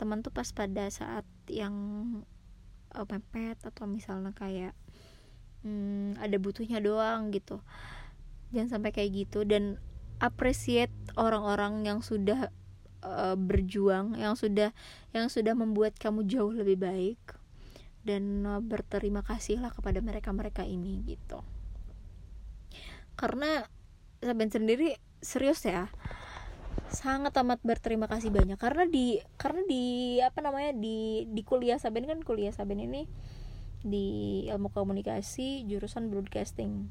teman 0.00 0.24
tuh 0.24 0.32
pas 0.32 0.48
pada 0.52 0.88
saat 0.88 1.24
yang 1.48 1.76
uh, 2.96 3.06
mepet 3.08 3.60
atau 3.64 3.84
misalnya 3.84 4.32
kayak 4.32 4.72
hmm, 5.64 6.20
ada 6.20 6.37
butuhnya 6.37 6.79
doang 6.81 7.31
gitu. 7.35 7.61
Jangan 8.51 8.81
sampai 8.81 8.90
kayak 8.90 9.11
gitu 9.27 9.46
dan 9.46 9.79
appreciate 10.20 10.92
orang-orang 11.16 11.87
yang 11.88 12.05
sudah 12.05 12.53
uh, 13.05 13.37
berjuang 13.37 14.16
yang 14.20 14.37
sudah 14.37 14.70
yang 15.16 15.33
sudah 15.33 15.57
membuat 15.57 15.96
kamu 15.96 16.29
jauh 16.29 16.53
lebih 16.53 16.77
baik 16.77 17.20
dan 18.05 18.44
uh, 18.44 18.61
berterima 18.61 19.25
kasihlah 19.25 19.73
kepada 19.73 20.01
mereka-mereka 20.01 20.64
ini 20.64 21.05
gitu. 21.05 21.44
Karena 23.16 23.64
Saben 24.20 24.53
sendiri 24.53 25.01
serius 25.25 25.64
ya 25.64 25.88
sangat 26.92 27.33
amat 27.40 27.64
berterima 27.64 28.05
kasih 28.05 28.29
banyak. 28.29 28.61
Karena 28.61 28.85
di 28.85 29.16
karena 29.40 29.64
di 29.64 30.16
apa 30.20 30.44
namanya 30.44 30.77
di 30.77 31.25
di 31.25 31.40
kuliah 31.40 31.81
Saben 31.81 32.05
kan 32.05 32.20
kuliah 32.20 32.53
Saben 32.53 32.85
ini 32.85 33.09
di 33.81 34.45
ilmu 34.49 34.73
komunikasi 34.73 35.64
jurusan 35.64 36.12
broadcasting. 36.12 36.88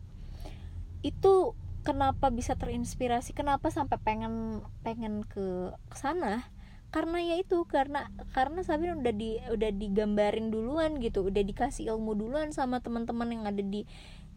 Itu 1.05 1.53
kenapa 1.85 2.29
bisa 2.33 2.57
terinspirasi? 2.59 3.33
Kenapa 3.33 3.71
sampai 3.71 3.97
pengen 4.01 4.65
pengen 4.83 5.23
ke 5.25 5.73
sana? 5.95 6.49
Karena 6.89 7.21
ya 7.21 7.37
itu 7.37 7.69
karena 7.69 8.09
karena 8.33 8.65
Sabin 8.65 8.97
udah 8.97 9.13
di 9.13 9.37
udah 9.53 9.69
digambarin 9.69 10.49
duluan 10.49 10.97
gitu 10.97 11.29
udah 11.29 11.45
dikasih 11.45 11.93
ilmu 11.93 12.17
duluan 12.17 12.49
sama 12.49 12.81
teman-teman 12.81 13.29
yang 13.29 13.43
ada 13.45 13.61
di 13.61 13.85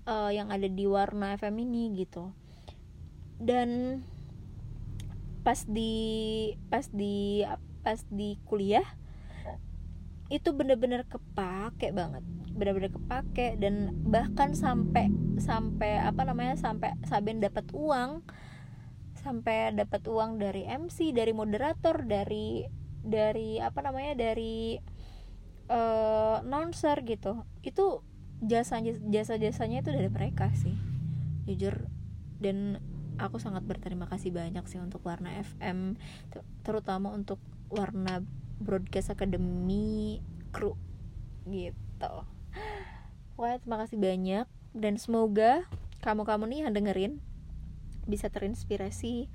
uh, 0.04 0.28
yang 0.28 0.52
ada 0.52 0.68
di 0.68 0.84
warna 0.84 1.34
FM 1.40 1.64
ini 1.64 1.96
gitu. 1.96 2.30
Dan 3.40 4.00
pas 5.42 5.64
di 5.66 5.94
pas 6.70 6.86
di 6.92 7.42
pas 7.82 7.98
di 8.12 8.38
kuliah 8.46 8.86
itu 10.32 10.56
bener-bener 10.56 11.04
kepake 11.04 11.92
banget. 11.92 12.24
Bener-bener 12.56 12.88
kepake 12.88 13.60
dan 13.60 13.92
bahkan 14.08 14.56
sampai 14.56 15.12
sampai 15.36 16.00
apa 16.00 16.24
namanya 16.24 16.56
sampai 16.56 16.96
Saben 17.04 17.44
dapat 17.44 17.68
uang 17.76 18.24
sampai 19.12 19.76
dapat 19.76 20.02
uang 20.08 20.40
dari 20.40 20.66
MC 20.66 21.12
dari 21.14 21.30
moderator 21.30 22.02
dari 22.02 22.64
dari 23.04 23.60
apa 23.60 23.84
namanya 23.84 24.16
dari 24.16 24.80
uh, 25.68 26.40
announcer 26.40 27.04
gitu. 27.04 27.44
Itu 27.60 28.00
jasa 28.42 28.80
jasa 29.12 29.38
jasanya 29.38 29.84
itu 29.84 29.92
dari 29.92 30.08
mereka 30.08 30.48
sih 30.56 30.74
jujur. 31.44 31.86
Dan 32.42 32.80
aku 33.20 33.36
sangat 33.36 33.62
berterima 33.68 34.08
kasih 34.08 34.32
banyak 34.32 34.64
sih 34.66 34.80
untuk 34.80 35.04
Warna 35.04 35.36
FM 35.44 36.00
terutama 36.64 37.12
untuk 37.12 37.38
Warna 37.68 38.24
Broadcast 38.62 39.10
Academy 39.10 40.22
kru 40.54 40.78
gitu. 41.50 42.14
Wah, 43.36 43.58
terima 43.58 43.82
kasih 43.82 43.98
banyak 43.98 44.46
dan 44.72 44.94
semoga 44.96 45.66
kamu-kamu 46.00 46.44
nih 46.48 46.58
yang 46.66 46.72
dengerin 46.72 47.12
bisa 48.06 48.26
terinspirasi 48.30 49.30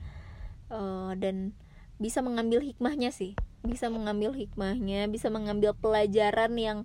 uh, 0.71 1.15
dan 1.15 1.55
bisa 1.97 2.21
mengambil 2.21 2.61
hikmahnya 2.61 3.09
sih. 3.13 3.33
Bisa 3.65 3.89
mengambil 3.91 4.31
hikmahnya 4.31 5.09
bisa 5.09 5.27
mengambil 5.33 5.73
pelajaran 5.75 6.55
yang 6.55 6.79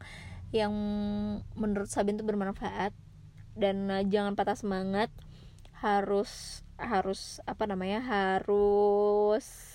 yang 0.52 0.72
menurut 1.56 1.88
Sabin 1.88 2.16
itu 2.20 2.24
bermanfaat. 2.24 2.92
Dan 3.52 3.88
uh, 3.92 4.04
jangan 4.04 4.36
patah 4.36 4.56
semangat. 4.56 5.12
Harus 5.82 6.62
harus 6.78 7.38
apa 7.46 7.66
namanya 7.66 8.02
harus 8.02 9.71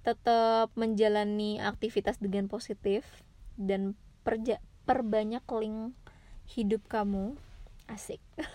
tetap 0.00 0.72
menjalani 0.76 1.60
aktivitas 1.60 2.16
dengan 2.16 2.48
positif 2.48 3.04
dan 3.60 3.92
perja 4.24 4.60
perbanyak 4.88 5.44
link 5.60 5.92
hidup 6.48 6.82
kamu. 6.88 7.36
Asik. 7.90 8.22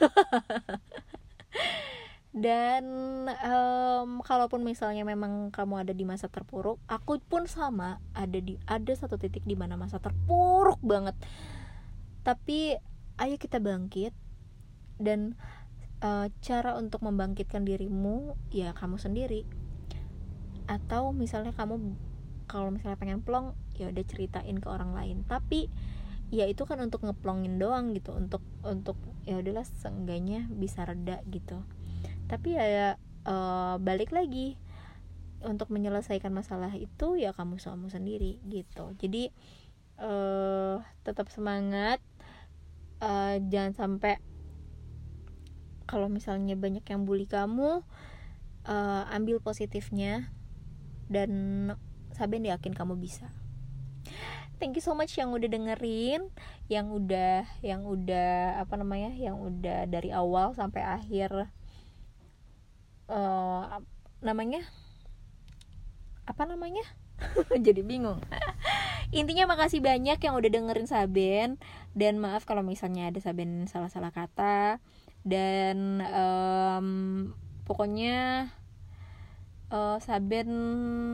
Dan 2.35 2.83
um, 3.31 4.19
kalaupun 4.19 4.59
misalnya 4.67 5.07
memang 5.07 5.55
kamu 5.55 5.87
ada 5.87 5.93
di 5.95 6.03
masa 6.03 6.27
terpuruk 6.27 6.83
aku 6.83 7.23
pun 7.23 7.47
sama 7.47 8.03
ada 8.11 8.43
di 8.43 8.59
ada 8.67 8.91
satu 8.91 9.15
titik 9.15 9.47
di 9.47 9.55
mana 9.55 9.79
masa 9.79 10.03
terpuruk 10.03 10.83
banget. 10.83 11.15
Tapi 12.27 12.75
ayo 13.23 13.35
kita 13.39 13.63
bangkit 13.63 14.11
dan 14.99 15.39
uh, 16.03 16.27
cara 16.43 16.75
untuk 16.75 17.07
membangkitkan 17.07 17.63
dirimu 17.63 18.35
ya 18.51 18.75
kamu 18.75 18.99
sendiri 18.99 19.47
atau 20.65 21.13
misalnya 21.13 21.53
kamu 21.53 21.95
kalau 22.45 22.69
misalnya 22.69 22.97
pengen 22.97 23.21
plong 23.25 23.57
ya 23.77 23.89
udah 23.89 24.05
ceritain 24.05 24.57
ke 24.57 24.67
orang 24.69 24.93
lain. 24.93 25.25
Tapi 25.25 25.69
ya 26.33 26.49
itu 26.49 26.65
kan 26.65 26.81
untuk 26.81 27.05
ngeplongin 27.05 27.57
doang 27.57 27.93
gitu. 27.93 28.13
Untuk 28.13 28.41
untuk 28.61 28.97
ya 29.25 29.41
udahlah 29.41 29.65
seenggaknya 29.65 30.45
bisa 30.49 30.85
reda 30.85 31.21
gitu. 31.29 31.61
Tapi 32.29 32.57
ya 32.57 32.97
uh, 33.25 33.75
balik 33.81 34.13
lagi. 34.13 34.57
Untuk 35.45 35.69
menyelesaikan 35.69 36.33
masalah 36.33 36.73
itu 36.73 37.21
ya 37.21 37.29
kamu 37.29 37.61
kamu 37.61 37.93
sendiri 37.93 38.41
gitu. 38.49 38.97
Jadi 38.97 39.29
uh, 40.01 40.81
tetap 41.05 41.29
semangat. 41.29 42.01
Uh, 42.95 43.37
jangan 43.51 43.75
sampai 43.75 44.17
kalau 45.85 46.09
misalnya 46.09 46.57
banyak 46.57 46.81
yang 46.89 47.05
bully 47.05 47.29
kamu 47.29 47.85
uh, 48.65 49.03
ambil 49.13 49.37
positifnya 49.39 50.33
dan 51.11 51.31
Saben 52.15 52.47
yakin 52.47 52.71
kamu 52.71 52.95
bisa. 52.95 53.27
Thank 54.55 54.79
you 54.79 54.83
so 54.83 54.95
much 54.95 55.19
yang 55.19 55.35
udah 55.35 55.51
dengerin 55.51 56.31
yang 56.71 56.87
udah 56.87 57.43
yang 57.59 57.83
udah 57.83 58.63
apa 58.63 58.79
namanya 58.79 59.11
yang 59.11 59.35
udah 59.35 59.83
dari 59.83 60.15
awal 60.15 60.55
sampai 60.55 60.79
akhir 60.79 61.51
uh, 63.11 63.83
namanya 64.23 64.63
apa 66.23 66.47
namanya? 66.47 66.87
Jadi 67.67 67.83
bingung. 67.83 68.23
Intinya 69.13 69.51
makasih 69.51 69.79
banyak 69.79 70.17
yang 70.17 70.33
udah 70.35 70.49
dengerin 70.49 70.89
Saben 70.89 71.49
dan 71.93 72.13
maaf 72.17 72.43
kalau 72.47 72.65
misalnya 72.65 73.11
ada 73.11 73.19
Saben 73.21 73.69
salah-salah 73.69 74.11
kata. 74.11 74.79
Dan 75.25 76.01
um, 76.05 76.87
pokoknya 77.65 78.49
uh, 79.71 79.97
Saben 80.01 80.49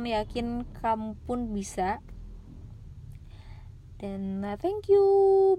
yakin 0.04 0.66
kamu 0.82 1.16
pun 1.28 1.54
bisa. 1.54 2.02
Dan 4.02 4.42
uh, 4.42 4.58
thank 4.58 4.90
you. 4.90 5.06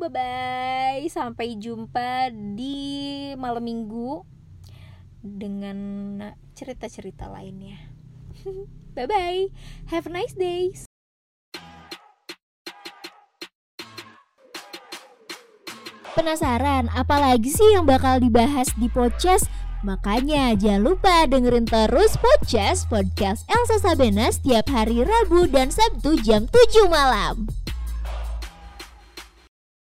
Bye 0.03 0.11
bye 0.11 1.07
sampai 1.07 1.55
jumpa 1.57 2.35
di 2.35 3.31
malam 3.39 3.63
minggu 3.63 4.27
dengan 5.23 5.79
cerita-cerita 6.59 7.31
lainnya. 7.31 7.79
Bye 8.99 9.07
bye 9.07 9.43
have 9.89 10.11
a 10.11 10.13
nice 10.13 10.35
day. 10.35 10.75
Penasaran 16.13 16.93
apalagi 16.93 17.49
sih 17.49 17.73
yang 17.73 17.89
bakal 17.89 18.21
dibahas 18.21 18.69
di 18.77 18.91
podcast? 18.93 19.49
Makanya 19.83 20.55
jangan 20.55 20.95
lupa 20.95 21.27
dengerin 21.27 21.67
terus 21.67 22.15
podcast 22.15 22.87
podcast 22.87 23.43
Elsa 23.51 23.83
Sabena 23.83 24.31
setiap 24.31 24.71
hari 24.71 25.03
Rabu 25.03 25.51
dan 25.51 25.75
Sabtu 25.75 26.23
jam 26.23 26.47
7 26.47 26.87
malam. 26.87 27.62